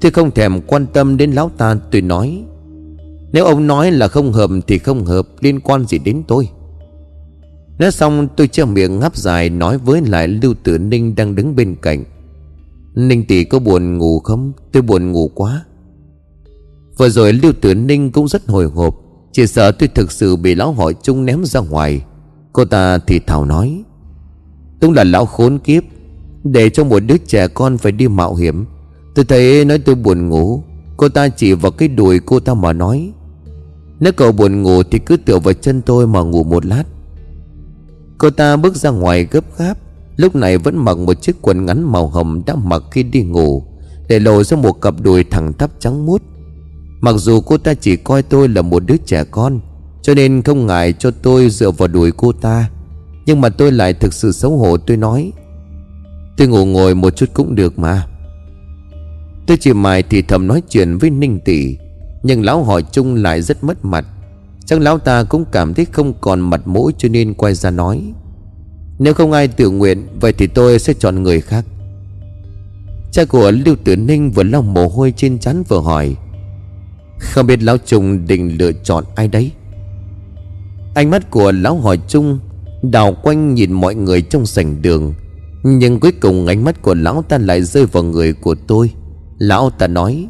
Tôi 0.00 0.10
không 0.10 0.30
thèm 0.30 0.60
quan 0.60 0.86
tâm 0.86 1.16
đến 1.16 1.32
lão 1.32 1.50
ta, 1.58 1.76
Tôi 1.90 2.02
nói. 2.02 2.44
Nếu 3.32 3.44
ông 3.44 3.66
nói 3.66 3.90
là 3.90 4.08
không 4.08 4.32
hợp 4.32 4.50
thì 4.66 4.78
không 4.78 5.04
hợp, 5.04 5.28
Liên 5.40 5.60
quan 5.60 5.86
gì 5.86 5.98
đến 5.98 6.22
tôi? 6.28 6.48
Nói 7.80 7.90
xong 7.90 8.28
tôi 8.36 8.48
che 8.48 8.64
miệng 8.64 8.98
ngáp 8.98 9.16
dài 9.16 9.50
Nói 9.50 9.78
với 9.78 10.02
lại 10.02 10.28
Lưu 10.28 10.54
Tử 10.62 10.78
Ninh 10.78 11.14
đang 11.14 11.34
đứng 11.34 11.56
bên 11.56 11.76
cạnh. 11.82 12.04
Ninh 12.94 13.24
tỷ 13.26 13.44
có 13.44 13.58
buồn 13.58 13.98
ngủ 13.98 14.20
không? 14.20 14.52
Tôi 14.72 14.82
buồn 14.82 15.12
ngủ 15.12 15.30
quá. 15.34 15.64
Vừa 16.98 17.08
rồi 17.08 17.32
Lưu 17.32 17.52
Tử 17.60 17.74
Ninh 17.74 18.10
cũng 18.10 18.28
rất 18.28 18.48
hồi 18.48 18.64
hộp, 18.64 18.96
Chỉ 19.32 19.46
sợ 19.46 19.72
tôi 19.72 19.88
thực 19.88 20.12
sự 20.12 20.36
bị 20.36 20.54
lão 20.54 20.72
hỏi 20.72 20.94
chung 21.02 21.24
ném 21.24 21.44
ra 21.44 21.60
ngoài. 21.60 22.02
Cô 22.52 22.64
ta 22.64 22.98
thì 22.98 23.18
thảo 23.18 23.44
nói, 23.44 23.82
Đúng 24.80 24.92
là 24.92 25.04
lão 25.04 25.26
khốn 25.26 25.58
kiếp, 25.58 25.82
Để 26.44 26.70
cho 26.70 26.84
một 26.84 27.00
đứa 27.00 27.16
trẻ 27.16 27.48
con 27.48 27.78
phải 27.78 27.92
đi 27.92 28.08
mạo 28.08 28.34
hiểm. 28.34 28.64
Tôi 29.14 29.24
thấy 29.24 29.64
nói 29.64 29.78
tôi 29.78 29.94
buồn 29.94 30.28
ngủ, 30.28 30.62
Cô 30.96 31.08
ta 31.08 31.28
chỉ 31.28 31.52
vào 31.52 31.72
cái 31.72 31.88
đùi 31.88 32.18
cô 32.18 32.40
ta 32.40 32.54
mà 32.54 32.72
nói, 32.72 33.12
Nếu 34.00 34.12
cậu 34.12 34.32
buồn 34.32 34.62
ngủ 34.62 34.82
thì 34.82 34.98
cứ 34.98 35.16
tựa 35.16 35.38
vào 35.38 35.54
chân 35.54 35.82
tôi 35.82 36.06
mà 36.06 36.20
ngủ 36.20 36.44
một 36.44 36.66
lát. 36.66 36.84
Cô 38.20 38.30
ta 38.30 38.56
bước 38.56 38.76
ra 38.76 38.90
ngoài 38.90 39.28
gấp 39.30 39.44
gáp. 39.58 39.78
Lúc 40.16 40.36
này 40.36 40.58
vẫn 40.58 40.76
mặc 40.76 40.98
một 40.98 41.22
chiếc 41.22 41.42
quần 41.42 41.66
ngắn 41.66 41.92
màu 41.92 42.08
hồng 42.08 42.42
đã 42.46 42.54
mặc 42.54 42.82
khi 42.90 43.02
đi 43.02 43.22
ngủ, 43.22 43.64
Để 44.08 44.18
lộ 44.18 44.44
ra 44.44 44.56
một 44.56 44.72
cặp 44.72 44.94
đùi 45.00 45.24
thẳng 45.24 45.52
tắp 45.52 45.70
trắng 45.78 46.06
mút 46.06 46.22
Mặc 47.00 47.14
dù 47.18 47.40
cô 47.40 47.58
ta 47.58 47.74
chỉ 47.74 47.96
coi 47.96 48.22
tôi 48.22 48.48
là 48.48 48.62
một 48.62 48.82
đứa 48.86 48.96
trẻ 48.96 49.24
con, 49.30 49.60
Cho 50.02 50.14
nên 50.14 50.42
không 50.42 50.66
ngại 50.66 50.92
cho 50.92 51.10
tôi 51.10 51.50
dựa 51.50 51.70
vào 51.70 51.88
đùi 51.88 52.12
cô 52.12 52.32
ta, 52.32 52.70
Nhưng 53.26 53.40
mà 53.40 53.48
tôi 53.48 53.72
lại 53.72 53.94
thực 53.94 54.12
sự 54.12 54.32
xấu 54.32 54.56
hổ, 54.56 54.76
tôi 54.76 54.96
nói, 54.96 55.32
Tôi 56.36 56.48
ngủ 56.48 56.66
ngồi 56.66 56.94
một 56.94 57.16
chút 57.16 57.26
cũng 57.34 57.54
được 57.54 57.78
mà. 57.78 58.06
Tôi 59.46 59.56
chỉ 59.60 59.72
mài 59.72 60.02
thì 60.02 60.22
thầm 60.22 60.46
nói 60.46 60.62
chuyện 60.68 60.98
với 60.98 61.10
Ninh 61.10 61.40
Tỷ 61.44 61.76
Nhưng 62.22 62.44
lão 62.44 62.64
hỏi 62.64 62.84
chung 62.92 63.14
lại 63.14 63.42
rất 63.42 63.64
mất 63.64 63.84
mặt. 63.84 64.06
Chắc 64.70 64.80
lão 64.80 64.98
ta 64.98 65.24
cũng 65.24 65.44
cảm 65.52 65.74
thấy 65.74 65.86
không 65.92 66.12
còn 66.20 66.40
mặt 66.40 66.60
mũi 66.64 66.92
cho 66.98 67.08
nên 67.08 67.34
quay 67.34 67.54
ra 67.54 67.70
nói, 67.70 68.12
Nếu 68.98 69.14
không 69.14 69.32
ai 69.32 69.48
tự 69.48 69.70
nguyện, 69.70 70.06
Vậy 70.20 70.32
thì 70.32 70.46
tôi 70.46 70.78
sẽ 70.78 70.94
chọn 70.98 71.22
người 71.22 71.40
khác. 71.40 71.64
Cha 73.12 73.24
của 73.24 73.50
Lưu 73.50 73.76
Tử 73.84 73.96
Ninh 73.96 74.30
vừa 74.30 74.42
lau 74.42 74.62
mồ 74.62 74.88
hôi 74.88 75.12
trên 75.16 75.38
chắn 75.38 75.62
vừa 75.68 75.80
hỏi, 75.80 76.16
Không 77.18 77.46
biết 77.46 77.62
lão 77.62 77.76
Trung 77.78 78.26
định 78.26 78.58
lựa 78.58 78.72
chọn 78.72 79.04
ai 79.14 79.28
đấy? 79.28 79.52
Ánh 80.94 81.10
mắt 81.10 81.30
của 81.30 81.52
lão 81.52 81.76
hỏi 81.76 81.98
chung 82.08 82.38
Đào 82.82 83.16
quanh 83.22 83.54
nhìn 83.54 83.72
mọi 83.72 83.94
người 83.94 84.22
trong 84.22 84.46
sảnh 84.46 84.82
đường, 84.82 85.14
Nhưng 85.62 86.00
cuối 86.00 86.12
cùng 86.12 86.46
ánh 86.46 86.64
mắt 86.64 86.82
của 86.82 86.94
lão 86.94 87.24
ta 87.28 87.38
lại 87.38 87.62
rơi 87.62 87.86
vào 87.86 88.02
người 88.02 88.32
của 88.32 88.54
tôi. 88.66 88.90
Lão 89.38 89.70
ta 89.70 89.86
nói, 89.86 90.28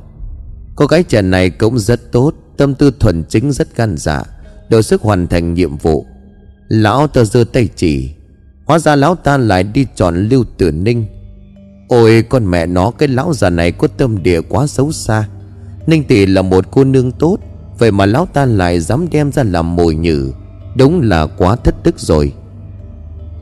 Cô 0.76 0.86
gái 0.86 1.02
trẻ 1.02 1.22
này 1.22 1.50
cũng 1.50 1.78
rất 1.78 2.12
tốt 2.12 2.34
Tâm 2.60 2.74
tư 2.74 2.90
thuần 3.00 3.24
chính 3.24 3.52
rất 3.52 3.76
gan 3.76 3.96
dạ 3.96 4.22
Đủ 4.68 4.82
sức 4.82 5.02
hoàn 5.02 5.26
thành 5.26 5.54
nhiệm 5.54 5.76
vụ. 5.76 6.06
Lão 6.68 7.06
ta 7.06 7.24
giơ 7.24 7.44
tay 7.52 7.68
chỉ, 7.76 8.10
Hóa 8.64 8.78
ra 8.78 8.96
lão 8.96 9.14
ta 9.14 9.36
lại 9.36 9.62
đi 9.62 9.86
chọn 9.94 10.28
Lưu 10.28 10.44
Tử 10.58 10.70
Ninh. 10.70 11.04
Ôi, 11.88 12.22
con 12.22 12.50
mẹ 12.50 12.66
nó, 12.66 12.90
Cái 12.90 13.08
lão 13.08 13.32
già 13.32 13.50
này 13.50 13.72
có 13.72 13.88
tâm 13.88 14.22
địa 14.22 14.40
quá 14.40 14.66
xấu 14.66 14.92
xa. 14.92 15.28
Ninh 15.86 16.04
tỷ 16.04 16.26
là 16.26 16.42
một 16.42 16.64
cô 16.70 16.84
nương 16.84 17.12
tốt, 17.12 17.38
Vậy 17.78 17.92
mà 17.92 18.06
lão 18.06 18.26
ta 18.32 18.44
lại 18.44 18.80
dám 18.80 19.06
đem 19.10 19.32
ra 19.32 19.42
làm 19.42 19.76
mồi 19.76 19.94
nhử, 19.94 20.32
Đúng 20.76 21.00
là 21.00 21.26
quá 21.26 21.56
thất 21.56 21.74
đức 21.84 21.98
rồi. 21.98 22.32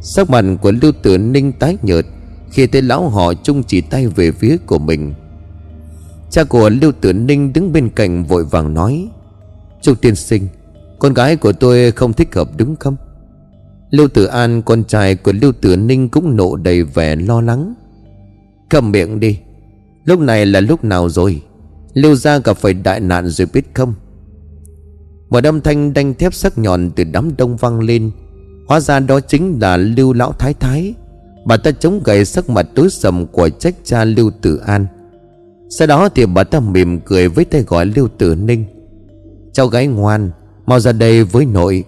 Sắc 0.01 0.31
mặt 0.31 0.45
của 0.63 0.73
Lưu 0.83 0.93
Tử 1.03 1.19
Ninh 1.19 1.53
tái 1.53 1.77
nhợt, 1.83 2.07
Khi 2.51 2.67
thấy 2.67 2.83
lão 2.83 3.09
họ 3.09 3.35
chung 3.35 3.63
chỉ 3.63 3.81
tay 3.81 4.07
về 4.07 4.33
phía 4.33 4.57
của 4.67 4.79
mình. 4.79 5.15
Cha 6.31 6.45
của 6.45 6.71
Lưu 6.71 6.93
Tử 6.93 7.13
Ninh 7.13 7.53
đứng 7.53 7.73
bên 7.73 7.89
cạnh 7.89 8.25
vội 8.25 8.45
vàng 8.45 8.75
nói 8.75 9.09
Trúc 9.83 10.01
tiên 10.01 10.15
sinh, 10.15 10.49
Con 10.99 11.15
gái 11.15 11.37
của 11.37 11.53
tôi 11.53 11.93
không 11.93 12.13
thích 12.13 12.35
hợp 12.35 12.49
đúng 12.57 12.77
không? 12.77 12.97
Lưu 13.91 14.09
Tử 14.09 14.25
An, 14.25 14.63
con 14.63 14.85
trai 14.85 15.15
của 15.15 15.33
Lưu 15.33 15.53
Tử 15.53 15.77
Ninh 15.77 16.09
cũng 16.09 16.37
nộ 16.37 16.57
đầy 16.57 16.83
vẻ 16.83 17.17
lo 17.17 17.41
lắng. 17.41 17.75
Cầm 18.71 18.93
miệng 18.93 19.21
đi, 19.21 19.39
Lúc 20.05 20.21
này 20.21 20.47
là 20.47 20.61
lúc 20.61 20.85
nào 20.85 21.09
rồi? 21.09 21.43
Lưu 21.95 22.15
gia 22.15 22.39
gặp 22.39 22.57
phải 22.57 22.75
đại 22.75 23.01
nạn 23.01 23.29
rồi 23.29 23.49
biết 23.53 23.75
không? 23.75 23.95
Một 25.31 25.45
âm 25.45 25.61
thanh 25.61 25.93
đanh 25.93 26.15
thép 26.15 26.35
sắc 26.35 26.59
nhọn 26.59 26.91
từ 26.97 27.05
đám 27.05 27.37
đông 27.37 27.57
vang 27.57 27.81
lên. 27.81 28.11
Hóa 28.69 28.81
ra 28.81 29.01
đó 29.01 29.21
chính 29.21 29.59
là 29.61 29.77
Lưu 29.77 30.13
Lão 30.13 30.33
Thái 30.33 30.55
Thái. 30.55 30.95
Bà 31.45 31.57
ta 31.57 31.71
chống 31.71 32.01
gậy 32.05 32.25
sắc 32.25 32.51
mặt 32.51 32.67
tối 32.75 32.91
sầm 32.91 33.27
của 33.27 33.49
trách 33.49 33.75
cha 33.85 34.05
Lưu 34.05 34.31
Tử 34.43 34.57
An. 34.57 34.87
Sau 35.71 35.87
đó 35.87 36.09
thì 36.09 36.27
bà 36.27 36.45
ta 36.45 36.61
mỉm 36.61 37.01
cười 37.01 37.29
với 37.29 37.45
tay 37.45 37.63
gọi 37.63 37.87
Lưu 37.87 38.09
Tử 38.19 38.35
Ninh. 38.35 38.65
Cháu 39.53 39.67
gái 39.67 39.87
ngoan, 39.87 40.31
Mau 40.69 40.81
ra 40.81 40.93
đây 40.93 41.25
với 41.25 41.45
nội. 41.47 41.85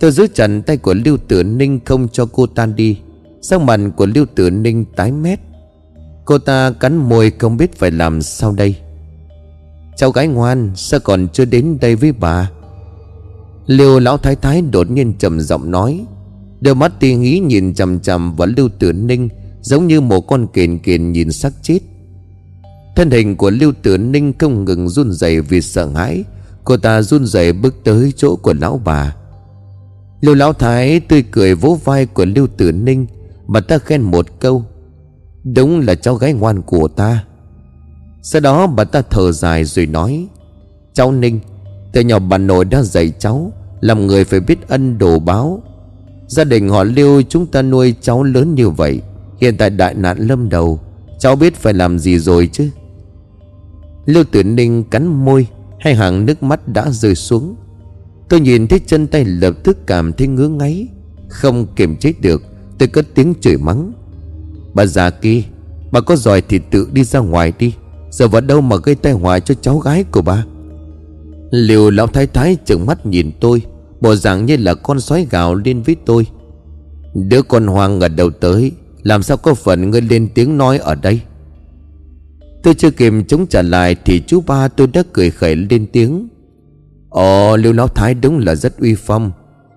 Tôi 0.00 0.10
giữ 0.10 0.26
chặt 0.34 0.50
tay 0.66 0.76
của 0.76 0.94
Lưu 1.04 1.16
Tử 1.28 1.42
Ninh 1.42 1.80
Không 1.84 2.08
cho 2.08 2.26
cô 2.32 2.46
tan 2.46 2.76
đi. 2.76 2.98
Sắc 3.42 3.60
mặt 3.60 3.80
của 3.96 4.06
Lưu 4.06 4.26
Tử 4.34 4.50
Ninh 4.50 4.84
tái 4.96 5.12
mét. 5.12 5.40
Cô 6.24 6.38
ta 6.38 6.70
cắn 6.70 6.96
môi 6.96 7.30
không 7.38 7.56
biết 7.56 7.78
phải 7.78 7.90
làm 7.90 8.22
sao 8.22 8.52
đây. 8.52 8.76
Cháu 9.96 10.10
gái 10.10 10.28
ngoan, 10.28 10.72
Sao 10.74 11.00
còn 11.00 11.28
chưa 11.32 11.44
đến 11.44 11.78
đây 11.80 11.96
với 11.96 12.12
bà? 12.12 12.50
Lưu 13.66 13.98
lão 13.98 14.18
thái 14.18 14.36
thái 14.36 14.62
đột 14.62 14.90
nhiên 14.90 15.14
trầm 15.18 15.40
giọng 15.40 15.70
nói. 15.70 16.06
Đôi 16.60 16.74
mắt 16.74 16.92
ti 17.00 17.22
ý 17.22 17.38
nhìn 17.38 17.74
chằm 17.74 18.00
chằm 18.00 18.36
vào 18.36 18.48
Lưu 18.56 18.68
Tử 18.78 18.92
Ninh 18.92 19.28
Giống 19.60 19.86
như 19.86 20.00
một 20.00 20.20
con 20.20 20.46
kền 20.52 20.78
kền 20.78 21.12
nhìn 21.12 21.32
xác 21.32 21.52
chết. 21.62 21.78
Thân 22.96 23.10
hình 23.10 23.36
của 23.36 23.50
Lưu 23.50 23.72
Tử 23.82 23.98
Ninh 23.98 24.32
không 24.38 24.64
ngừng 24.64 24.88
run 24.88 25.12
rẩy 25.12 25.40
vì 25.40 25.60
sợ 25.60 25.88
hãi. 25.88 26.24
Cô 26.64 26.76
ta 26.76 27.02
run 27.02 27.26
rẩy 27.26 27.52
bước 27.52 27.74
tới 27.84 28.12
chỗ 28.16 28.36
của 28.36 28.54
lão 28.54 28.80
bà. 28.84 29.16
Lưu 30.20 30.34
lão 30.34 30.52
thái 30.52 31.00
tươi 31.00 31.24
cười 31.30 31.54
vỗ 31.54 31.78
vai 31.84 32.06
của 32.06 32.24
Lưu 32.24 32.46
Tử 32.56 32.72
Ninh, 32.72 33.06
Bà 33.46 33.60
ta 33.60 33.78
khen 33.78 34.02
một 34.02 34.26
câu, 34.40 34.64
Đúng 35.44 35.80
là 35.80 35.94
cháu 35.94 36.14
gái 36.14 36.32
ngoan 36.32 36.62
của 36.62 36.88
ta. 36.88 37.24
Sau 38.22 38.40
đó 38.40 38.66
bà 38.66 38.84
ta 38.84 39.02
thở 39.10 39.32
dài 39.32 39.64
rồi 39.64 39.86
nói, 39.86 40.26
Cháu 40.92 41.12
Ninh, 41.12 41.40
Từ 41.92 42.00
nhỏ 42.00 42.18
bà 42.18 42.38
nội 42.38 42.64
đã 42.64 42.82
dạy 42.82 43.12
cháu, 43.18 43.52
Làm 43.80 44.06
người 44.06 44.24
phải 44.24 44.40
biết 44.40 44.68
ân 44.68 44.98
đồ 44.98 45.18
báo. 45.18 45.62
Gia 46.26 46.44
đình 46.44 46.68
họ 46.68 46.84
Lưu 46.84 47.22
chúng 47.28 47.46
ta 47.46 47.62
nuôi 47.62 47.94
cháu 48.00 48.22
lớn 48.22 48.54
như 48.54 48.70
vậy, 48.70 49.00
Hiện 49.40 49.56
tại 49.56 49.70
đại 49.70 49.94
nạn 49.94 50.18
lâm 50.18 50.48
đầu, 50.48 50.80
Cháu 51.18 51.36
biết 51.36 51.54
phải 51.54 51.74
làm 51.74 51.98
gì 51.98 52.18
rồi 52.18 52.48
chứ? 52.52 52.70
Lưu 54.06 54.24
Tử 54.24 54.42
Ninh 54.42 54.84
cắn 54.84 55.06
môi, 55.06 55.46
Hai 55.80 55.94
hàng 55.94 56.26
nước 56.26 56.42
mắt 56.42 56.68
đã 56.68 56.90
rơi 56.90 57.14
xuống. 57.14 57.56
Tôi 58.28 58.40
nhìn 58.40 58.66
thấy 58.66 58.80
chân 58.86 59.06
tay 59.06 59.24
lập 59.24 59.54
tức 59.64 59.86
cảm 59.86 60.12
thấy 60.12 60.26
ngứa 60.26 60.48
ngáy, 60.48 60.88
Không 61.28 61.66
kiềm 61.76 61.96
chế 61.96 62.12
được, 62.20 62.42
Tôi 62.78 62.88
cất 62.88 63.06
tiếng 63.14 63.34
chửi 63.40 63.56
mắng. 63.56 63.92
Bà 64.74 64.86
già 64.86 65.10
kia, 65.10 65.42
Bà 65.92 66.00
có 66.00 66.16
giỏi 66.16 66.42
thì 66.48 66.60
tự 66.70 66.88
đi 66.92 67.04
ra 67.04 67.20
ngoài 67.20 67.52
đi, 67.58 67.74
Giờ 68.10 68.28
vào 68.28 68.40
đâu 68.40 68.60
mà 68.60 68.76
gây 68.76 68.94
tai 68.94 69.12
họa 69.12 69.38
cho 69.38 69.54
cháu 69.54 69.78
gái 69.78 70.04
của 70.04 70.22
bà? 70.22 70.44
Liều 71.50 71.90
lão 71.90 72.06
thái 72.06 72.26
thái 72.26 72.56
trừng 72.64 72.86
mắt 72.86 73.06
nhìn 73.06 73.30
tôi, 73.40 73.62
Bộ 74.00 74.14
dạng 74.14 74.46
như 74.46 74.56
là 74.56 74.74
con 74.74 75.00
sói 75.00 75.26
gào 75.30 75.54
lên 75.54 75.82
với 75.82 75.96
tôi. 76.06 76.26
Đứa 77.14 77.42
con 77.42 77.66
hoang 77.66 78.00
ở 78.00 78.08
đầu 78.08 78.30
tới, 78.30 78.72
Làm 79.02 79.22
sao 79.22 79.36
có 79.36 79.54
phần 79.54 79.90
ngươi 79.90 80.00
lên 80.00 80.28
tiếng 80.34 80.58
nói 80.58 80.78
ở 80.78 80.94
đây? 80.94 81.20
Tôi 82.64 82.74
chưa 82.74 82.90
kịp 82.90 83.12
chống 83.28 83.46
trả 83.46 83.62
lại 83.62 83.96
Thì 84.04 84.22
chú 84.26 84.40
ba 84.46 84.68
tôi 84.68 84.86
đã 84.86 85.02
cười 85.12 85.30
khẩy 85.30 85.56
lên 85.56 85.86
tiếng. 85.92 86.28
Ồ, 87.08 87.56
Lưu 87.56 87.72
Lão 87.72 87.88
Thái 87.88 88.14
đúng 88.14 88.38
là 88.38 88.54
rất 88.54 88.78
uy 88.78 88.94
phong. 88.94 89.32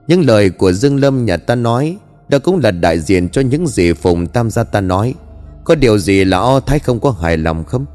Những 0.07 0.25
lời 0.25 0.49
của 0.49 0.71
Dương 0.71 0.99
Lâm 0.99 1.25
nhà 1.25 1.37
ta 1.37 1.55
nói 1.55 1.97
Đó 2.29 2.39
cũng 2.39 2.59
là 2.63 2.71
đại 2.71 2.99
diện 2.99 3.29
cho 3.29 3.41
những 3.41 3.67
gì 3.67 3.93
Phùng 3.93 4.27
Tam 4.27 4.49
gia 4.49 4.63
ta 4.63 4.81
nói. 4.81 5.15
Có 5.63 5.75
điều 5.75 5.97
gì 5.97 6.25
là 6.25 6.37
o 6.37 6.59
thái 6.59 6.79
không 6.79 6.99
có 6.99 7.11
hài 7.11 7.37
lòng 7.37 7.63
không? 7.63 7.85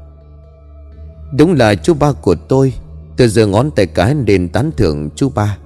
Đúng 1.37 1.53
là 1.53 1.75
chú 1.75 1.93
ba 1.93 2.11
của 2.11 2.35
tôi. 2.35 2.73
Tôi 3.17 3.27
giờ 3.27 3.47
ngón 3.47 3.71
tay 3.71 3.85
cái 3.85 4.15
lên 4.27 4.49
tán 4.49 4.71
thưởng 4.77 5.09
chú 5.15 5.29
ba. 5.29 5.57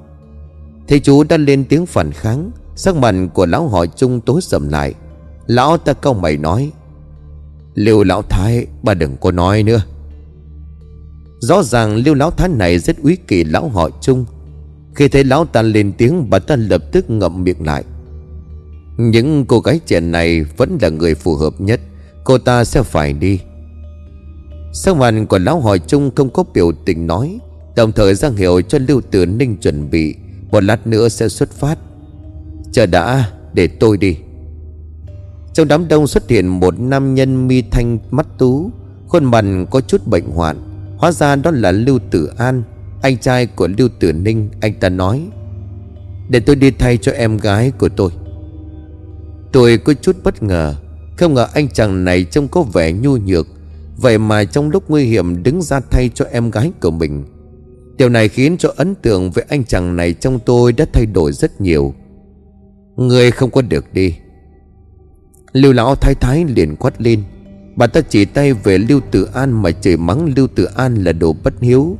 Thấy 0.88 1.00
chú 1.00 1.24
đã 1.24 1.38
lên 1.38 1.66
tiếng 1.66 1.86
phản 1.86 2.12
kháng, 2.12 2.52
Sắc 2.76 2.96
mặt 2.96 3.16
của 3.34 3.46
lão 3.46 3.68
họ 3.68 3.86
chung 3.86 4.22
tối 4.22 4.42
sầm 4.42 4.70
lại. 4.70 4.94
Lão 5.48 5.78
ta 5.78 5.94
câu 5.94 6.14
mày 6.14 6.38
nói 6.38 6.72
Lưu 7.78 8.04
lão 8.04 8.22
thái, 8.22 8.66
Bà 8.84 8.94
đừng 8.94 9.18
có 9.18 9.32
nói 9.32 9.64
nữa. 9.64 9.82
Rõ 11.40 11.64
ràng 11.64 11.96
Lưu 11.96 12.16
lão 12.16 12.32
thái 12.32 12.50
này 12.50 12.80
rất 12.80 12.96
quý 13.04 13.18
kỳ 13.28 13.44
lão 13.44 13.70
họ 13.70 13.90
chung 14.02 14.26
Khi 14.96 15.08
thấy 15.08 15.24
lão 15.24 15.46
ta 15.46 15.62
lên 15.62 15.94
tiếng, 15.98 16.30
Bà 16.30 16.40
ta 16.40 16.56
lập 16.56 16.84
tức 16.92 17.10
ngậm 17.10 17.44
miệng 17.44 17.66
lại. 17.66 17.84
Những 18.98 19.46
cô 19.46 19.60
gái 19.60 19.80
trẻ 19.86 20.00
này 20.00 20.44
Vẫn 20.44 20.78
là 20.82 20.90
người 20.90 21.16
phù 21.16 21.36
hợp 21.36 21.62
nhất, 21.62 21.80
Cô 22.24 22.38
ta 22.38 22.64
sẽ 22.64 22.84
phải 22.84 23.14
đi. 23.14 23.40
Sắc 24.74 24.96
mặt 24.96 25.14
của 25.30 25.38
lão 25.38 25.62
hỏi 25.62 25.80
chung 25.80 26.12
không 26.16 26.30
có 26.30 26.44
biểu 26.54 26.72
tình 26.86 27.08
nói, 27.08 27.40
Đồng 27.76 27.92
thời 27.92 28.16
ra 28.16 28.30
hiệu 28.38 28.62
cho 28.62 28.80
Lưu 28.88 29.02
Tử 29.12 29.26
Ninh 29.26 29.58
chuẩn 29.58 29.90
bị, 29.90 30.16
Một 30.52 30.64
lát 30.64 30.88
nữa 30.88 31.10
sẽ 31.10 31.30
xuất 31.30 31.52
phát. 31.52 31.78
Chờ 32.72 32.86
đã, 32.86 33.32
để 33.54 33.68
tôi 33.68 33.98
đi. 33.98 34.18
Trong 35.58 35.68
đám 35.68 35.88
đông 35.88 36.08
xuất 36.08 36.30
hiện 36.30 36.48
một 36.48 36.80
nam 36.80 37.16
nhân 37.16 37.48
mi 37.48 37.62
thanh 37.62 38.00
mắt 38.12 38.28
tú, 38.38 38.72
Khuôn 39.08 39.26
mặt 39.26 39.46
có 39.72 39.82
chút 39.82 40.08
bệnh 40.08 40.32
hoạn. 40.32 40.58
Hóa 40.98 41.12
ra 41.12 41.36
đó 41.36 41.52
là 41.52 41.72
Lưu 41.72 42.00
Tử 42.12 42.32
An, 42.38 42.64
Anh 43.02 43.18
trai 43.18 43.46
của 43.46 43.68
Lưu 43.78 43.90
Tử 44.00 44.14
Ninh. 44.14 44.50
Anh 44.62 44.74
ta 44.74 44.90
nói, 44.90 45.28
Để 46.30 46.40
tôi 46.40 46.56
đi 46.56 46.72
thay 46.72 46.98
cho 46.98 47.12
em 47.12 47.38
gái 47.38 47.72
của 47.72 47.90
tôi. 47.90 48.12
Tôi 49.52 49.78
có 49.78 49.94
chút 49.94 50.18
bất 50.24 50.44
ngờ, 50.44 50.76
Không 51.18 51.34
ngờ 51.34 51.48
anh 51.54 51.70
chàng 51.70 52.06
này 52.06 52.24
trông 52.24 52.48
có 52.48 52.62
vẻ 52.62 52.92
nhu 52.92 53.18
nhược. 53.18 53.48
Vậy 53.98 54.18
mà 54.18 54.44
trong 54.44 54.70
lúc 54.70 54.90
nguy 54.90 55.04
hiểm 55.04 55.44
đứng 55.44 55.62
ra 55.62 55.80
thay 55.80 56.10
cho 56.14 56.26
em 56.32 56.52
gái 56.52 56.72
của 56.82 56.92
mình. 56.92 57.26
Điều 57.98 58.10
này 58.10 58.30
khiến 58.30 58.58
cho 58.58 58.74
ấn 58.76 58.96
tượng 58.96 59.32
về 59.32 59.44
anh 59.50 59.64
chàng 59.64 59.96
này 59.96 60.14
trong 60.14 60.40
tôi 60.46 60.72
đã 60.72 60.86
thay 60.94 61.06
đổi 61.06 61.34
rất 61.34 61.62
nhiều. 61.62 61.94
Người 62.96 63.32
không 63.32 63.52
có 63.52 63.62
được 63.62 63.94
đi. 63.94 64.14
Lưu 65.54 65.74
lão 65.74 65.96
thái 65.96 66.16
thái 66.16 66.46
liền 66.46 66.76
quát 66.76 67.02
lên. 67.02 67.24
Bà 67.76 67.88
ta 67.88 68.02
chỉ 68.02 68.26
tay 68.26 68.54
về 68.54 68.78
Lưu 68.78 69.00
Tử 69.12 69.30
An 69.34 69.62
mà 69.62 69.72
chửi 69.72 69.98
mắng 69.98 70.34
Lưu 70.36 70.48
Tử 70.48 70.64
An 70.64 70.96
là 70.96 71.12
đồ 71.12 71.36
bất 71.44 71.54
hiếu. 71.62 71.98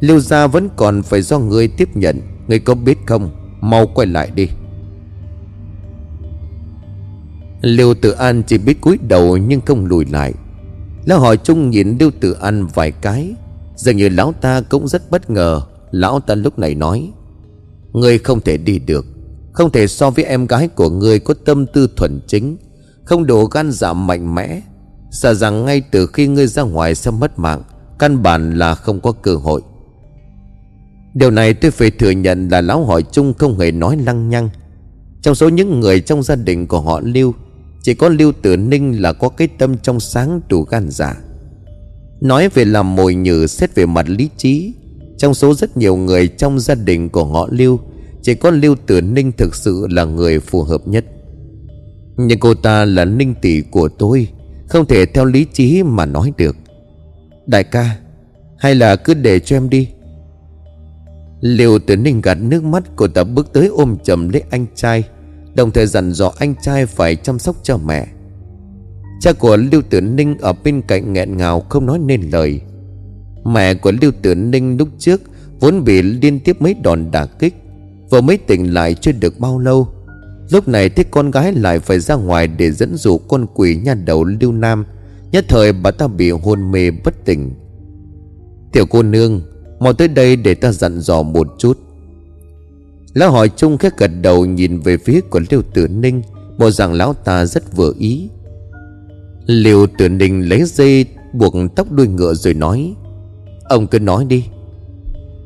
Lưu 0.00 0.20
gia 0.20 0.46
vẫn 0.46 0.68
còn 0.76 1.02
phải 1.02 1.22
do 1.22 1.38
người 1.38 1.68
tiếp 1.68 1.96
nhận. 1.96 2.20
Người 2.48 2.58
có 2.58 2.74
biết 2.74 2.98
không? 3.06 3.30
Mau 3.60 3.86
quay 3.86 4.06
lại 4.06 4.30
đi. 4.34 4.48
Lưu 7.62 7.94
Tử 7.94 8.10
An 8.10 8.42
chỉ 8.46 8.58
biết 8.58 8.80
cúi 8.80 8.98
đầu 9.08 9.36
nhưng 9.36 9.60
không 9.60 9.86
lùi 9.86 10.04
lại. 10.04 10.34
Lão 11.04 11.20
hỏi 11.20 11.36
chung 11.36 11.70
nhìn 11.70 11.96
Lưu 12.00 12.10
Tử 12.20 12.32
An 12.32 12.66
vài 12.66 12.90
cái. 12.90 13.34
Dường 13.76 13.96
như 13.96 14.08
lão 14.08 14.32
ta 14.40 14.60
cũng 14.60 14.88
rất 14.88 15.10
bất 15.10 15.30
ngờ. 15.30 15.60
Lão 15.90 16.20
ta 16.20 16.34
lúc 16.34 16.58
này 16.58 16.74
nói, 16.74 17.12
người 17.92 18.18
không 18.18 18.40
thể 18.40 18.56
đi 18.56 18.78
được. 18.78 19.06
Không 19.52 19.70
thể 19.70 19.86
so 19.86 20.10
với 20.10 20.24
em 20.24 20.46
gái 20.46 20.68
của 20.68 20.90
ngươi 20.90 21.18
có 21.18 21.34
tâm 21.44 21.66
tư 21.66 21.88
thuần 21.96 22.20
chính, 22.26 22.56
Không 23.04 23.26
đủ 23.26 23.44
gan 23.44 23.70
dạ 23.70 23.92
mạnh 23.92 24.34
mẽ. 24.34 24.60
Sợ 25.10 25.34
rằng 25.34 25.64
ngay 25.64 25.80
từ 25.90 26.06
khi 26.06 26.26
ngươi 26.26 26.46
ra 26.46 26.62
ngoài 26.62 26.94
sẽ 26.94 27.10
mất 27.10 27.38
mạng, 27.38 27.62
Căn 27.98 28.22
bản 28.22 28.58
là 28.58 28.74
không 28.74 29.00
có 29.00 29.12
cơ 29.12 29.34
hội. 29.34 29.62
Điều 31.14 31.30
này 31.30 31.54
tôi 31.54 31.70
phải 31.70 31.90
thừa 31.90 32.10
nhận 32.10 32.48
là 32.48 32.60
lão 32.60 32.84
hỏi 32.84 33.04
chung 33.12 33.34
không 33.34 33.58
hề 33.58 33.70
nói 33.70 33.96
lăng 33.96 34.28
nhăng. 34.28 34.48
Trong 35.22 35.34
số 35.34 35.48
những 35.48 35.80
người 35.80 36.00
trong 36.00 36.22
gia 36.22 36.34
đình 36.34 36.66
của 36.66 36.80
họ 36.80 37.00
Lưu, 37.04 37.34
Chỉ 37.82 37.94
có 37.94 38.08
Lưu 38.08 38.32
Tử 38.42 38.56
Ninh 38.56 39.02
là 39.02 39.12
có 39.12 39.28
cái 39.28 39.48
tâm 39.48 39.78
trong 39.78 40.00
sáng 40.00 40.40
đủ 40.48 40.62
gan 40.62 40.90
dạ. 40.90 41.16
Nói 42.20 42.48
về 42.48 42.64
làm 42.64 42.96
mồi 42.96 43.14
nhử, 43.14 43.46
xét 43.46 43.74
về 43.74 43.86
mặt 43.86 44.08
lý 44.08 44.28
trí, 44.36 44.74
Trong 45.18 45.34
số 45.34 45.54
rất 45.54 45.76
nhiều 45.76 45.96
người 45.96 46.28
trong 46.28 46.60
gia 46.60 46.74
đình 46.74 47.08
của 47.08 47.24
họ 47.24 47.48
Lưu 47.50 47.80
chỉ 48.22 48.34
có 48.34 48.50
Lưu 48.50 48.76
Tử 48.86 49.00
Ninh 49.00 49.32
thực 49.32 49.54
sự 49.54 49.86
là 49.90 50.04
người 50.04 50.40
phù 50.40 50.62
hợp 50.62 50.88
nhất. 50.88 51.04
Nhưng 52.16 52.38
cô 52.38 52.54
ta 52.54 52.84
là 52.84 53.04
ninh 53.04 53.34
tỷ 53.42 53.60
của 53.60 53.88
tôi, 53.88 54.28
Không 54.68 54.86
thể 54.86 55.06
theo 55.06 55.24
lý 55.24 55.46
trí 55.52 55.82
mà 55.82 56.06
nói 56.06 56.32
được. 56.38 56.56
Đại 57.46 57.64
ca, 57.64 57.96
Hay 58.58 58.74
là 58.74 58.96
cứ 58.96 59.14
để 59.14 59.40
cho 59.40 59.56
em 59.56 59.70
đi. 59.70 59.88
Lưu 61.40 61.78
Tử 61.78 61.96
Ninh 61.96 62.20
gạt 62.20 62.34
nước 62.34 62.64
mắt, 62.64 62.84
Cô 62.96 63.08
ta 63.08 63.24
bước 63.24 63.52
tới 63.52 63.66
ôm 63.66 63.96
chầm 64.04 64.28
lấy 64.28 64.42
anh 64.50 64.66
trai, 64.74 65.02
Đồng 65.54 65.70
thời 65.70 65.86
dặn 65.86 66.12
dò 66.12 66.32
anh 66.38 66.54
trai 66.62 66.86
phải 66.86 67.16
chăm 67.16 67.38
sóc 67.38 67.56
cho 67.62 67.76
mẹ. 67.76 68.06
Cha 69.20 69.32
của 69.32 69.56
Lưu 69.56 69.82
Tử 69.90 70.00
Ninh 70.00 70.36
ở 70.40 70.52
bên 70.64 70.82
cạnh 70.82 71.12
nghẹn 71.12 71.36
ngào, 71.36 71.60
không 71.60 71.86
nói 71.86 71.98
nên 71.98 72.30
lời. 72.32 72.60
Mẹ 73.44 73.74
của 73.74 73.92
Lưu 74.00 74.12
Tử 74.22 74.34
Ninh 74.34 74.76
lúc 74.76 74.88
trước 74.98 75.20
Vốn 75.60 75.84
bị 75.84 76.02
liên 76.02 76.40
tiếp 76.40 76.62
mấy 76.62 76.74
đòn 76.74 77.10
đả 77.10 77.26
kích 77.26 77.54
Vừa 78.12 78.20
mới 78.20 78.36
tỉnh 78.36 78.74
lại 78.74 78.94
chưa 78.94 79.12
được 79.12 79.40
bao 79.40 79.58
lâu. 79.58 79.88
Lúc 80.50 80.68
này 80.68 80.88
thấy 80.88 81.04
con 81.10 81.30
gái 81.30 81.52
lại 81.52 81.78
phải 81.78 82.00
ra 82.00 82.14
ngoài 82.14 82.46
Để 82.46 82.70
dẫn 82.70 82.96
dụ 82.96 83.18
con 83.18 83.46
quỷ 83.54 83.76
nhà 83.84 83.94
đầu 83.94 84.24
Lưu 84.24 84.52
Nam. 84.52 84.84
Nhất 85.32 85.44
thời 85.48 85.72
bà 85.72 85.90
ta 85.90 86.06
bị 86.06 86.30
hôn 86.30 86.72
mê 86.72 86.90
bất 86.90 87.24
tỉnh. 87.24 87.50
Tiểu 88.72 88.86
cô 88.86 89.02
nương, 89.02 89.40
Mau 89.80 89.92
tới 89.92 90.08
đây 90.08 90.36
để 90.36 90.54
ta 90.54 90.72
dặn 90.72 91.00
dò 91.00 91.22
một 91.22 91.46
chút. 91.58 91.78
Lão 93.14 93.30
hỏi 93.30 93.50
chung 93.56 93.78
khẽ 93.78 93.90
gật 93.96 94.10
đầu 94.22 94.46
Nhìn 94.46 94.80
về 94.80 94.96
phía 94.96 95.20
của 95.20 95.40
liêu 95.50 95.62
Tử 95.62 95.88
Ninh. 95.88 96.22
Bộ 96.58 96.70
rằng 96.70 96.92
lão 96.92 97.14
ta 97.14 97.46
rất 97.46 97.76
vừa 97.76 97.92
ý. 97.98 98.28
Liêu 99.46 99.86
tử 99.98 100.08
ninh 100.08 100.48
lấy 100.48 100.62
dây, 100.64 101.06
buộc 101.32 101.54
tóc 101.76 101.92
đuôi 101.92 102.06
ngựa 102.06 102.34
rồi 102.34 102.54
nói, 102.54 102.94
Ông 103.64 103.86
cứ 103.86 103.98
nói 103.98 104.24
đi. 104.24 104.44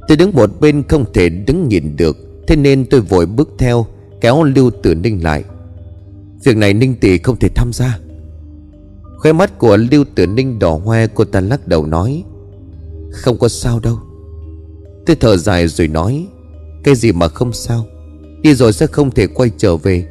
Tôi 0.09 0.17
đứng 0.17 0.33
một 0.35 0.51
bên 0.61 0.83
không 0.89 1.05
thể 1.15 1.29
đứng 1.29 1.69
nhìn 1.69 1.97
được. 1.97 2.26
Thế 2.47 2.57
nên 2.57 2.87
tôi 2.87 3.01
vội 3.01 3.27
bước 3.27 3.51
theo, 3.59 3.87
Kéo 4.21 4.43
Lưu 4.43 4.71
Tử 4.83 4.95
Ninh 4.95 5.25
lại. 5.25 5.45
Việc 6.45 6.57
này 6.57 6.75
Ninh 6.75 6.95
Tỷ 6.95 7.19
không 7.19 7.37
thể 7.37 7.49
tham 7.55 7.73
gia. 7.73 7.99
Khóe 9.19 9.33
mắt 9.33 9.59
của 9.59 9.77
Lưu 9.77 10.05
Tử 10.15 10.27
Ninh 10.27 10.59
đỏ 10.59 10.81
hoe, 10.85 11.07
Cô 11.07 11.25
ta 11.25 11.41
lắc 11.41 11.69
đầu 11.69 11.87
nói, 11.87 12.25
Không 13.13 13.39
có 13.39 13.49
sao 13.49 13.81
đâu. 13.81 13.99
Tôi 15.07 15.17
thở 15.17 15.37
dài 15.37 15.69
rồi 15.69 15.89
nói, 15.89 16.27
Cái 16.85 16.95
gì 16.95 17.13
mà 17.13 17.29
không 17.29 17.53
sao? 17.53 17.87
Đi 18.43 18.55
rồi 18.55 18.73
sẽ 18.73 18.87
không 18.87 19.11
thể 19.11 19.27
quay 19.27 19.51
trở 19.57 19.77
về. 19.77 20.07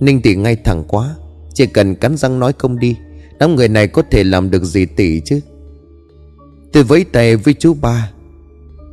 Ninh 0.00 0.22
Tỷ 0.22 0.36
ngay 0.36 0.56
thẳng 0.56 0.84
quá, 0.88 1.16
Chỉ 1.54 1.66
cần 1.66 1.94
cắn 1.94 2.16
răng 2.16 2.38
nói 2.38 2.52
không 2.58 2.78
đi, 2.78 2.96
Đám 3.38 3.56
người 3.56 3.68
này 3.68 3.88
có 3.88 4.02
thể 4.10 4.24
làm 4.24 4.50
được 4.50 4.64
gì 4.64 4.86
tỷ 4.86 5.20
chứ? 5.20 5.40
Tôi 6.72 6.82
vẫy 6.82 7.04
tay 7.04 7.36
với 7.36 7.54
chú 7.54 7.74
ba, 7.74 8.10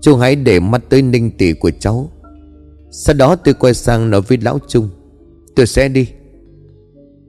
Chú 0.02 0.16
hãy 0.16 0.36
để 0.36 0.60
mắt 0.60 0.82
tới 0.90 1.02
ninh 1.02 1.32
tỷ 1.32 1.54
của 1.54 1.72
cháu. 1.80 2.12
Sau 2.96 3.16
đó 3.16 3.36
tôi 3.36 3.54
quay 3.54 3.74
sang 3.74 4.10
nói 4.10 4.22
với 4.22 4.38
lão 4.38 4.60
Trung. 4.68 4.90
Tôi 5.56 5.68
sẽ 5.68 5.88
đi. 5.88 6.08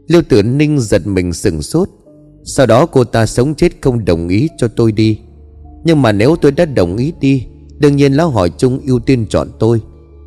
Liêu 0.07 0.23
tử 0.29 0.43
ninh 0.43 0.81
giật 0.81 1.07
mình 1.07 1.33
sừng 1.33 1.63
sốt. 1.63 1.89
Sau 2.45 2.67
đó 2.67 2.87
cô 2.87 3.05
ta 3.05 3.27
sống 3.27 3.55
chết 3.55 3.73
không 3.81 4.05
đồng 4.05 4.29
ý 4.29 4.49
cho 4.59 4.69
tôi 4.69 4.93
đi. 4.93 5.19
Nhưng 5.85 6.03
mà 6.03 6.13
nếu 6.13 6.37
tôi 6.37 6.53
đã 6.53 6.65
đồng 6.65 6.97
ý 6.97 7.13
đi, 7.21 7.47
Đương 7.79 7.97
nhiên 7.97 8.13
lão 8.13 8.31
hỏi 8.31 8.51
Trung 8.59 8.81
ưu 8.87 9.01
tiên 9.01 9.27
chọn 9.29 9.49
tôi. 9.59 9.81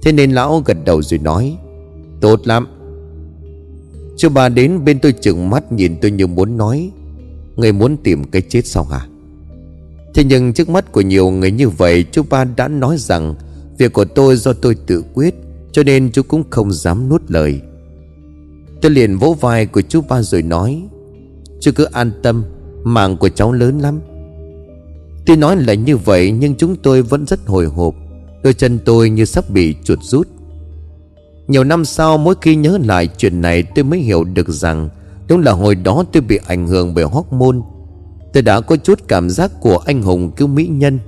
Thế 0.03 0.11
nên 0.11 0.31
lão 0.31 0.63
gật 0.65 0.77
đầu 0.85 1.01
rồi 1.01 1.19
nói, 1.19 1.57
Tốt 2.21 2.47
lắm. 2.47 2.67
Chú 4.17 4.29
bà 4.29 4.49
đến 4.49 4.85
bên 4.85 4.99
tôi 4.99 5.11
chừng 5.11 5.49
mắt 5.49 5.71
nhìn 5.71 5.95
tôi 6.01 6.11
như 6.11 6.27
muốn 6.27 6.57
nói, 6.57 6.91
Người 7.55 7.71
muốn 7.71 7.97
tìm 7.97 8.23
cái 8.23 8.41
chết 8.41 8.65
sao 8.65 8.83
hả? 8.83 9.07
Thế 10.13 10.23
nhưng 10.23 10.53
trước 10.53 10.69
mắt 10.69 10.91
của 10.91 11.01
nhiều 11.01 11.29
người 11.29 11.51
như 11.51 11.69
vậy, 11.69 12.05
Chú 12.11 12.23
ba 12.29 12.43
đã 12.43 12.67
nói 12.67 12.95
rằng 12.99 13.35
Việc 13.77 13.93
của 13.93 14.05
tôi 14.05 14.35
do 14.35 14.53
tôi 14.53 14.75
tự 14.75 15.03
quyết, 15.13 15.35
Cho 15.71 15.83
nên 15.83 16.11
chú 16.11 16.21
cũng 16.23 16.43
không 16.49 16.71
dám 16.71 17.09
nuốt 17.09 17.21
lời. 17.27 17.61
Tôi 18.81 18.91
liền 18.91 19.17
vỗ 19.17 19.35
vai 19.39 19.65
của 19.65 19.81
chú 19.81 20.01
ba 20.09 20.21
rồi 20.21 20.41
nói, 20.41 20.83
Chú 21.59 21.71
cứ 21.75 21.83
an 21.83 22.11
tâm, 22.23 22.43
Mạng 22.83 23.17
của 23.17 23.29
cháu 23.29 23.51
lớn 23.51 23.79
lắm. 23.79 23.99
Tuy 25.25 25.35
nói 25.35 25.55
là 25.55 25.73
như 25.73 25.97
vậy, 25.97 26.31
Nhưng 26.31 26.55
chúng 26.55 26.75
tôi 26.75 27.01
vẫn 27.01 27.25
rất 27.27 27.39
hồi 27.47 27.65
hộp. 27.65 27.95
Đôi 28.43 28.53
chân 28.53 28.79
tôi 28.85 29.09
như 29.09 29.25
sắp 29.25 29.49
bị 29.49 29.75
chuột 29.83 29.99
rút. 30.01 30.27
Nhiều 31.47 31.63
năm 31.63 31.85
sau, 31.85 32.17
mỗi 32.17 32.35
khi 32.41 32.55
nhớ 32.55 32.77
lại 32.83 33.07
chuyện 33.17 33.41
này, 33.41 33.63
tôi 33.63 33.83
mới 33.83 33.99
hiểu 33.99 34.23
được 34.23 34.49
rằng 34.49 34.89
Đúng 35.27 35.41
là 35.41 35.51
hồi 35.51 35.75
đó 35.75 36.03
tôi 36.11 36.21
bị 36.21 36.39
ảnh 36.47 36.67
hưởng 36.67 36.93
bởi 36.93 37.03
hormone. 37.03 37.57
Tôi 38.33 38.43
đã 38.43 38.61
có 38.61 38.75
chút 38.77 38.99
cảm 39.07 39.29
giác 39.29 39.51
của 39.61 39.77
anh 39.77 40.01
hùng 40.01 40.31
cứu 40.31 40.47
mỹ 40.47 40.67
nhân. 40.67 40.99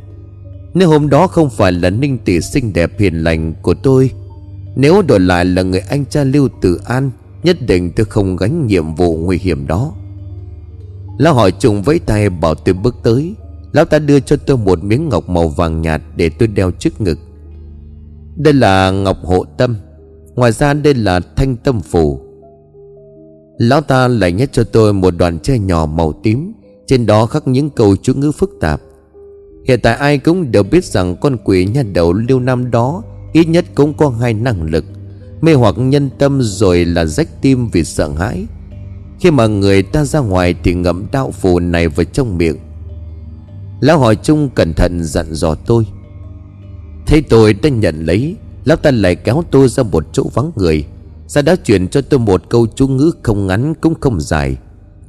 Nếu 0.73 0.89
hôm 0.89 1.09
đó 1.09 1.27
không 1.27 1.49
phải 1.49 1.71
là 1.71 1.89
ninh 1.89 2.17
tỷ 2.17 2.41
xinh 2.41 2.73
đẹp 2.73 2.99
hiền 2.99 3.23
lành 3.23 3.53
của 3.61 3.73
tôi, 3.73 4.11
Nếu 4.75 5.01
đổi 5.01 5.19
lại 5.19 5.45
là 5.45 5.61
người 5.61 5.79
anh 5.79 6.05
cha 6.05 6.23
Lưu 6.23 6.49
Tử 6.61 6.79
An, 6.85 7.11
Nhất 7.43 7.57
định 7.67 7.91
tôi 7.95 8.05
không 8.05 8.37
gánh 8.37 8.67
nhiệm 8.67 8.95
vụ 8.95 9.17
nguy 9.17 9.37
hiểm 9.37 9.67
đó. 9.67 9.91
Lão 11.17 11.33
hỏi 11.33 11.51
trùng 11.51 11.81
với 11.81 11.99
tay 11.99 12.29
bảo 12.29 12.55
tôi 12.55 12.73
bước 12.73 12.95
tới. 13.03 13.35
Lão 13.71 13.85
ta 13.85 13.99
đưa 13.99 14.19
cho 14.19 14.35
tôi 14.35 14.57
một 14.57 14.83
miếng 14.83 15.09
ngọc 15.09 15.29
màu 15.29 15.47
vàng 15.47 15.81
nhạt 15.81 16.01
để 16.15 16.29
tôi 16.29 16.47
đeo 16.47 16.71
trước 16.71 17.01
ngực. 17.01 17.19
Đây 18.35 18.53
là 18.53 18.91
ngọc 18.91 19.17
hộ 19.23 19.45
tâm. 19.57 19.75
Ngoài 20.35 20.51
ra 20.51 20.73
đây 20.73 20.93
là 20.93 21.19
thanh 21.35 21.55
tâm 21.55 21.81
phù. 21.81 22.19
Lão 23.57 23.81
ta 23.81 24.07
lại 24.07 24.31
nhét 24.31 24.53
cho 24.53 24.63
tôi 24.63 24.93
một 24.93 25.13
đoạn 25.17 25.39
tre 25.39 25.59
nhỏ 25.59 25.85
màu 25.85 26.13
tím. 26.23 26.53
Trên 26.87 27.05
đó 27.05 27.25
khắc 27.25 27.47
những 27.47 27.69
câu 27.69 27.95
chú 27.95 28.13
ngữ 28.13 28.31
phức 28.31 28.51
tạp. 28.61 28.81
Hiện 29.67 29.79
tại 29.83 29.95
ai 29.95 30.17
cũng 30.17 30.51
đều 30.51 30.63
biết 30.63 30.85
rằng 30.85 31.15
con 31.15 31.37
quỷ 31.43 31.65
nhà 31.65 31.83
đầu 31.93 32.13
lưu 32.13 32.39
nam 32.39 32.71
đó 32.71 33.03
Ít 33.33 33.47
nhất 33.47 33.65
cũng 33.75 33.93
có 33.93 34.09
hai 34.09 34.33
năng 34.33 34.63
lực. 34.63 34.85
Mê 35.41 35.53
hoặc 35.53 35.75
nhân 35.77 36.09
tâm 36.17 36.41
rồi 36.41 36.85
là 36.85 37.05
rách 37.05 37.41
tim 37.41 37.69
vì 37.69 37.83
sợ 37.83 38.09
hãi. 38.09 38.45
Khi 39.19 39.31
mà 39.31 39.47
người 39.47 39.83
ta 39.83 40.05
ra 40.05 40.19
ngoài 40.19 40.55
thì 40.63 40.73
ngậm 40.73 41.07
đạo 41.11 41.31
phù 41.31 41.59
này 41.59 41.87
vào 41.87 42.03
trong 42.03 42.37
miệng. 42.37 42.57
Lão 43.79 43.99
hỏi 43.99 44.15
chung 44.15 44.49
cẩn 44.55 44.73
thận 44.73 45.03
dặn 45.03 45.33
dò 45.33 45.55
tôi. 45.55 45.85
Thấy 47.07 47.21
tôi 47.21 47.53
đã 47.53 47.69
nhận 47.69 48.05
lấy, 48.05 48.35
Lão 48.65 48.77
ta 48.77 48.91
lại 48.91 49.15
kéo 49.15 49.43
tôi 49.51 49.69
ra 49.69 49.83
một 49.83 50.05
chỗ 50.13 50.23
vắng 50.33 50.51
người. 50.55 50.85
Sao 51.27 51.43
đã 51.43 51.55
chuyển 51.55 51.87
cho 51.87 52.01
tôi 52.01 52.19
một 52.19 52.49
câu 52.49 52.67
chú 52.75 52.87
ngữ 52.87 53.11
không 53.23 53.47
ngắn 53.47 53.73
cũng 53.81 53.93
không 53.99 54.21
dài. 54.21 54.57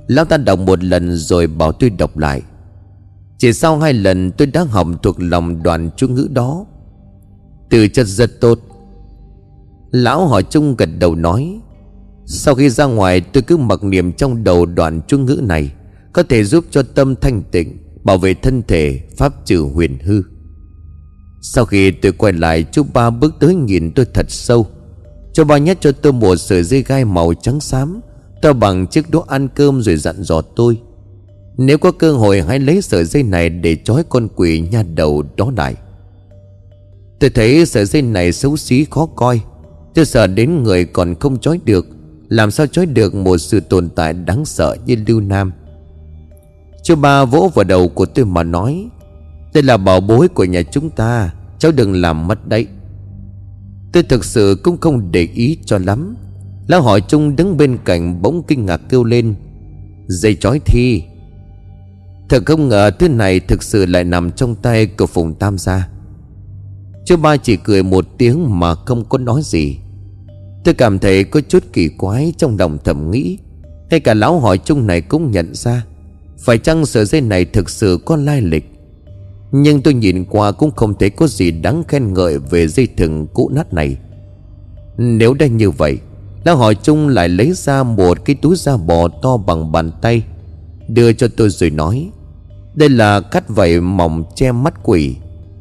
Lão 0.07 0.25
ta 0.25 0.37
đọc 0.37 0.59
một 0.59 0.85
lần 0.85 1.17
rồi 1.17 1.47
bảo 1.47 1.73
tôi 1.73 1.91
đọc 1.91 2.19
lại. 2.19 2.43
Chỉ 3.41 3.53
sau 3.53 3.79
hai 3.79 3.93
lần 3.93 4.31
tôi 4.31 4.47
đã 4.47 4.65
học 4.65 4.87
thuộc 5.03 5.17
lòng 5.19 5.63
đoạn 5.63 5.91
chú 5.97 6.09
ngữ 6.09 6.29
đó. 6.33 6.67
Từ 7.71 7.89
chất 7.89 8.07
rất 8.07 8.41
tốt. 8.41 8.59
Lão 9.91 10.27
hỏi 10.27 10.43
chung 10.51 10.77
gật 10.77 10.89
đầu 10.99 11.15
nói, 11.15 11.61
Sau 12.27 12.55
khi 12.55 12.71
ra 12.71 12.85
ngoài, 12.85 13.21
tôi 13.21 13.43
cứ 13.43 13.57
mặc 13.57 13.85
niệm 13.85 14.13
trong 14.13 14.45
đầu 14.45 14.67
đoạn 14.67 15.01
chú 15.07 15.19
ngữ 15.19 15.41
này, 15.43 15.73
Có 16.13 16.23
thể 16.23 16.45
giúp 16.45 16.65
cho 16.71 16.83
tâm 16.83 17.15
thanh 17.17 17.43
tịnh, 17.43 17.79
Bảo 18.05 18.19
vệ 18.19 18.35
thân 18.35 18.63
thể, 18.69 19.01
Pháp 19.17 19.35
trừ 19.45 19.61
huyền 19.75 19.99
hư. 19.99 20.23
Sau 21.43 21.65
khi 21.65 21.91
tôi 21.91 22.13
quay 22.13 22.33
lại, 22.33 22.65
Chú 22.73 22.83
ba 22.95 23.11
bước 23.11 23.35
tới 23.41 23.55
nhìn 23.55 23.93
tôi 23.95 24.07
thật 24.15 24.31
sâu. 24.31 24.67
Chú 25.35 25.45
ba 25.45 25.59
nhét 25.59 25.81
cho 25.81 25.93
tôi 25.93 26.13
một 26.13 26.37
sợi 26.37 26.63
dây 26.63 26.83
gai 26.83 27.05
màu 27.05 27.35
trắng 27.35 27.61
xám, 27.61 28.01
To 28.43 28.53
bằng 28.53 28.87
chiếc 28.87 29.11
đũa 29.11 29.23
ăn 29.23 29.49
cơm 29.49 29.83
rồi 29.83 29.97
dặn 29.97 30.23
dò 30.23 30.41
tôi 30.41 30.79
nếu 31.63 31.79
có 31.79 31.93
cơ 31.93 32.13
hội, 32.13 32.43
hãy 32.43 32.59
lấy 32.59 32.83
sợi 32.83 33.05
dây 33.05 33.23
này 33.23 33.49
Để 33.49 33.77
trói 33.85 34.03
con 34.09 34.29
quỷ 34.37 34.61
nha 34.71 34.83
đầu 34.95 35.23
đó 35.37 35.53
lại. 35.57 35.75
Tôi 37.21 37.31
thấy 37.31 37.67
sợi 37.67 37.85
dây 37.85 38.03
này 38.03 38.33
xấu 38.33 38.57
xí 38.57 38.85
khó 38.91 39.07
coi. 39.07 39.41
Tôi 39.95 40.05
sợ 40.05 40.27
đến 40.27 40.63
người 40.63 40.85
còn 40.85 41.15
không 41.21 41.39
trói 41.39 41.61
được. 41.65 41.87
Làm 42.29 42.51
sao 42.51 42.67
trói 42.67 42.87
được 42.87 43.15
một 43.15 43.39
sự 43.39 43.61
tồn 43.61 43.89
tại 43.89 44.13
đáng 44.13 44.45
sợ 44.45 44.77
như 44.87 44.97
Lưu 45.07 45.21
Nam? 45.21 45.53
Chú 46.83 46.97
ba 46.97 47.25
vỗ 47.25 47.51
vào 47.55 47.65
đầu 47.65 47.89
của 47.89 48.07
tôi 48.07 48.25
mà 48.25 48.43
nói, 48.43 48.89
Đây 49.55 49.63
là 49.63 49.77
bảo 49.77 50.01
bối 50.01 50.29
của 50.29 50.45
nhà 50.45 50.63
chúng 50.63 50.91
ta. 50.91 51.35
Cháu 51.59 51.73
đừng 51.73 52.01
làm 52.01 52.27
mất 52.27 52.49
đấy. 52.49 52.67
Tôi 53.93 54.03
thực 54.03 54.25
sự 54.25 54.61
cũng 54.63 54.79
không 54.81 55.13
để 55.13 55.29
ý 55.35 55.59
cho 55.65 55.79
lắm. 55.79 56.17
Lão 56.67 56.83
hỏi 56.83 57.01
Trung 57.01 57.37
đứng 57.37 57.57
bên 57.57 57.79
cạnh 57.85 58.23
bỗng 58.23 58.43
kinh 58.49 58.67
ngạc 58.67 58.81
kêu 58.89 59.05
lên, 59.05 59.35
Dây 60.07 60.35
chói 60.35 60.61
thi. 60.67 61.03
Thật 62.31 62.43
không 62.47 62.69
ngờ 62.69 62.91
thứ 62.91 63.09
này 63.09 63.41
thực 63.41 63.63
sự 63.63 63.87
lại 63.87 64.05
nằm 64.05 64.31
trong 64.31 64.55
tay 64.55 64.87
của 64.87 65.07
Phùng 65.07 65.35
Tam 65.35 65.59
gia. 65.59 65.89
Chú 67.05 67.17
ba 67.17 67.37
chỉ 67.37 67.57
cười 67.57 67.83
một 67.83 68.07
tiếng 68.19 68.59
mà 68.61 68.75
không 68.75 69.05
có 69.09 69.19
nói 69.19 69.41
gì. 69.45 69.79
Tôi 70.65 70.75
cảm 70.75 70.99
thấy 70.99 71.25
có 71.25 71.41
chút 71.49 71.65
kỳ 71.73 71.89
quái 71.89 72.33
trong 72.39 72.57
lòng 72.59 72.79
thầm 72.85 73.11
nghĩ. 73.11 73.39
Ngay 73.91 74.01
cả 74.01 74.15
lão 74.15 74.41
hỏi 74.41 74.59
chung 74.59 74.87
này 74.87 75.01
cũng 75.01 75.31
nhận 75.31 75.55
ra. 75.55 75.85
Phải 76.39 76.59
chăng 76.59 76.87
sợi 76.87 77.05
dây 77.05 77.21
này 77.21 77.45
thực 77.45 77.71
sự 77.71 77.99
có 78.05 78.17
lai 78.17 78.41
lịch? 78.43 78.65
Nhưng 79.53 79.83
tôi 79.83 79.95
nhìn 79.95 80.25
qua 80.25 80.53
cũng 80.53 80.71
không 80.71 80.95
thấy 80.99 81.11
có 81.11 81.27
gì 81.27 81.51
đáng 81.51 81.85
khen 81.89 82.15
ngợi 82.15 82.39
về 82.39 82.69
dây 82.69 82.89
thừng 82.97 83.27
cũ 83.35 83.51
nát 83.55 83.75
này. 83.75 83.97
Nếu 84.99 85.35
đã 85.35 85.47
như 85.47 85.71
vậy, 85.71 85.99
Lão 86.45 86.57
hỏi 86.57 86.75
chung 86.75 87.09
lại 87.09 87.29
lấy 87.29 87.53
ra 87.53 87.83
một 87.83 88.25
cái 88.25 88.37
túi 88.43 88.57
da 88.57 88.77
bò 88.77 89.09
to 89.23 89.37
bằng 89.37 89.73
bàn 89.73 89.91
tay, 90.03 90.23
Đưa 90.89 91.13
cho 91.13 91.29
tôi 91.37 91.51
rồi 91.51 91.71
nói. 91.71 92.11
Đây 92.75 92.89
là 92.89 93.21
cắt 93.21 93.49
vảy 93.49 93.81
mỏng 93.81 94.25
che 94.35 94.53
mắt 94.53 94.75
quỷ. 94.83 95.17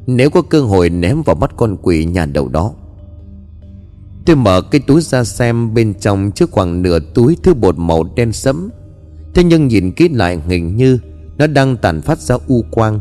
Nếu 0.06 0.30
có 0.30 0.42
cơ 0.42 0.60
hội 0.60 0.90
ném 0.90 1.22
vào 1.22 1.36
mắt 1.36 1.50
con 1.56 1.76
quỷ 1.82 2.04
nhà 2.04 2.26
đầu 2.26 2.48
đó. 2.48 2.72
Tôi 4.26 4.36
mở 4.36 4.62
cái 4.62 4.80
túi 4.80 5.00
ra 5.00 5.24
xem 5.24 5.74
bên 5.74 5.94
trong 5.94 6.30
trước 6.34 6.50
khoảng 6.50 6.82
nửa 6.82 6.98
túi 7.14 7.36
thứ 7.42 7.54
bột 7.54 7.78
màu 7.78 8.04
đen 8.16 8.32
sẫm. 8.32 8.70
Thế 9.34 9.44
nhưng 9.44 9.68
nhìn 9.68 9.92
kỹ 9.92 10.08
lại 10.08 10.40
hình 10.46 10.76
như 10.76 10.98
Nó 11.38 11.46
đang 11.46 11.76
tàn 11.76 12.00
phát 12.02 12.18
ra 12.18 12.36
u 12.46 12.64
quang. 12.70 13.00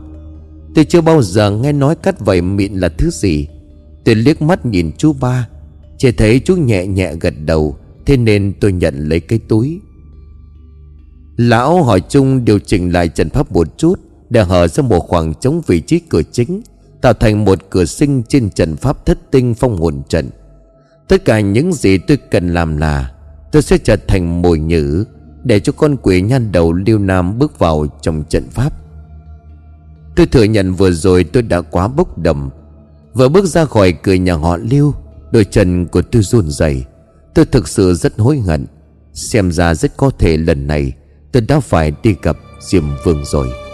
Tôi 0.75 0.85
chưa 0.85 1.01
bao 1.01 1.21
giờ 1.21 1.51
nghe 1.51 1.71
nói 1.71 1.95
cắt 1.95 2.19
vảy 2.19 2.41
mịn 2.41 2.73
là 2.73 2.89
thứ 2.89 3.09
gì. 3.09 3.47
Tôi 4.03 4.15
liếc 4.15 4.41
mắt 4.41 4.65
nhìn 4.65 4.91
chú 4.97 5.13
ba, 5.13 5.47
Chỉ 5.97 6.11
thấy 6.11 6.39
chú 6.39 6.55
nhẹ 6.55 6.87
nhẹ 6.87 7.13
gật 7.21 7.33
đầu, 7.45 7.77
Thế 8.05 8.17
nên 8.17 8.53
tôi 8.59 8.71
nhận 8.71 9.09
lấy 9.09 9.19
cái 9.19 9.39
túi. 9.39 9.79
Lão 11.39 11.83
hỏi 11.83 12.01
chung 12.09 12.45
điều 12.45 12.59
chỉnh 12.59 12.93
lại 12.93 13.07
trận 13.07 13.29
pháp 13.29 13.51
một 13.51 13.77
chút 13.77 13.99
Để 14.29 14.43
hở 14.43 14.67
ra 14.67 14.83
một 14.83 14.99
khoảng 14.99 15.33
trống 15.33 15.61
vị 15.67 15.81
trí 15.81 15.99
cửa 15.99 16.21
chính, 16.31 16.61
Tạo 17.01 17.13
thành 17.13 17.45
một 17.45 17.59
cửa 17.69 17.85
sinh 17.85 18.23
trên 18.23 18.49
trận 18.49 18.75
pháp 18.75 19.05
thất 19.05 19.31
tinh 19.31 19.53
phong 19.53 19.77
hồn 19.77 20.01
trận. 20.09 20.29
Tất 21.07 21.25
cả 21.25 21.39
những 21.39 21.73
gì 21.73 21.97
tôi 21.97 22.17
cần 22.17 22.53
làm 22.53 22.77
là 22.77 23.11
Tôi 23.51 23.61
sẽ 23.61 23.77
trở 23.77 23.95
thành 24.07 24.41
mồi 24.41 24.59
nhử 24.59 25.05
Để 25.43 25.59
cho 25.59 25.73
con 25.73 25.97
quỷ 26.01 26.21
nhan 26.21 26.51
đầu 26.51 26.73
Liêu 26.73 26.99
Nam 26.99 27.39
bước 27.39 27.59
vào 27.59 27.87
trong 28.01 28.23
trận 28.29 28.43
pháp. 28.49 28.73
Tôi 30.15 30.25
thừa 30.25 30.43
nhận 30.43 30.73
vừa 30.73 30.91
rồi 30.91 31.23
tôi 31.23 31.43
đã 31.43 31.61
quá 31.61 31.87
bốc 31.87 32.17
đầm 32.17 32.49
Vừa 33.13 33.29
bước 33.29 33.45
ra 33.45 33.65
khỏi 33.65 33.91
cửa 33.91 34.13
nhà 34.13 34.33
họ 34.33 34.57
Liêu 34.57 34.93
Đôi 35.31 35.45
chân 35.45 35.85
của 35.85 36.01
tôi 36.01 36.21
run 36.23 36.49
rẩy. 36.49 36.85
Tôi 37.33 37.45
thực 37.45 37.67
sự 37.67 37.93
rất 37.93 38.19
hối 38.19 38.39
hận, 38.39 38.65
Xem 39.13 39.51
ra 39.51 39.75
rất 39.75 39.97
có 39.97 40.11
thể 40.19 40.37
lần 40.37 40.67
này 40.67 40.93
Tôi 41.31 41.41
đã 41.41 41.59
phải 41.59 41.91
đi 42.03 42.15
gặp 42.21 42.37
Diêm 42.59 42.83
Vương 43.03 43.25
rồi. 43.25 43.68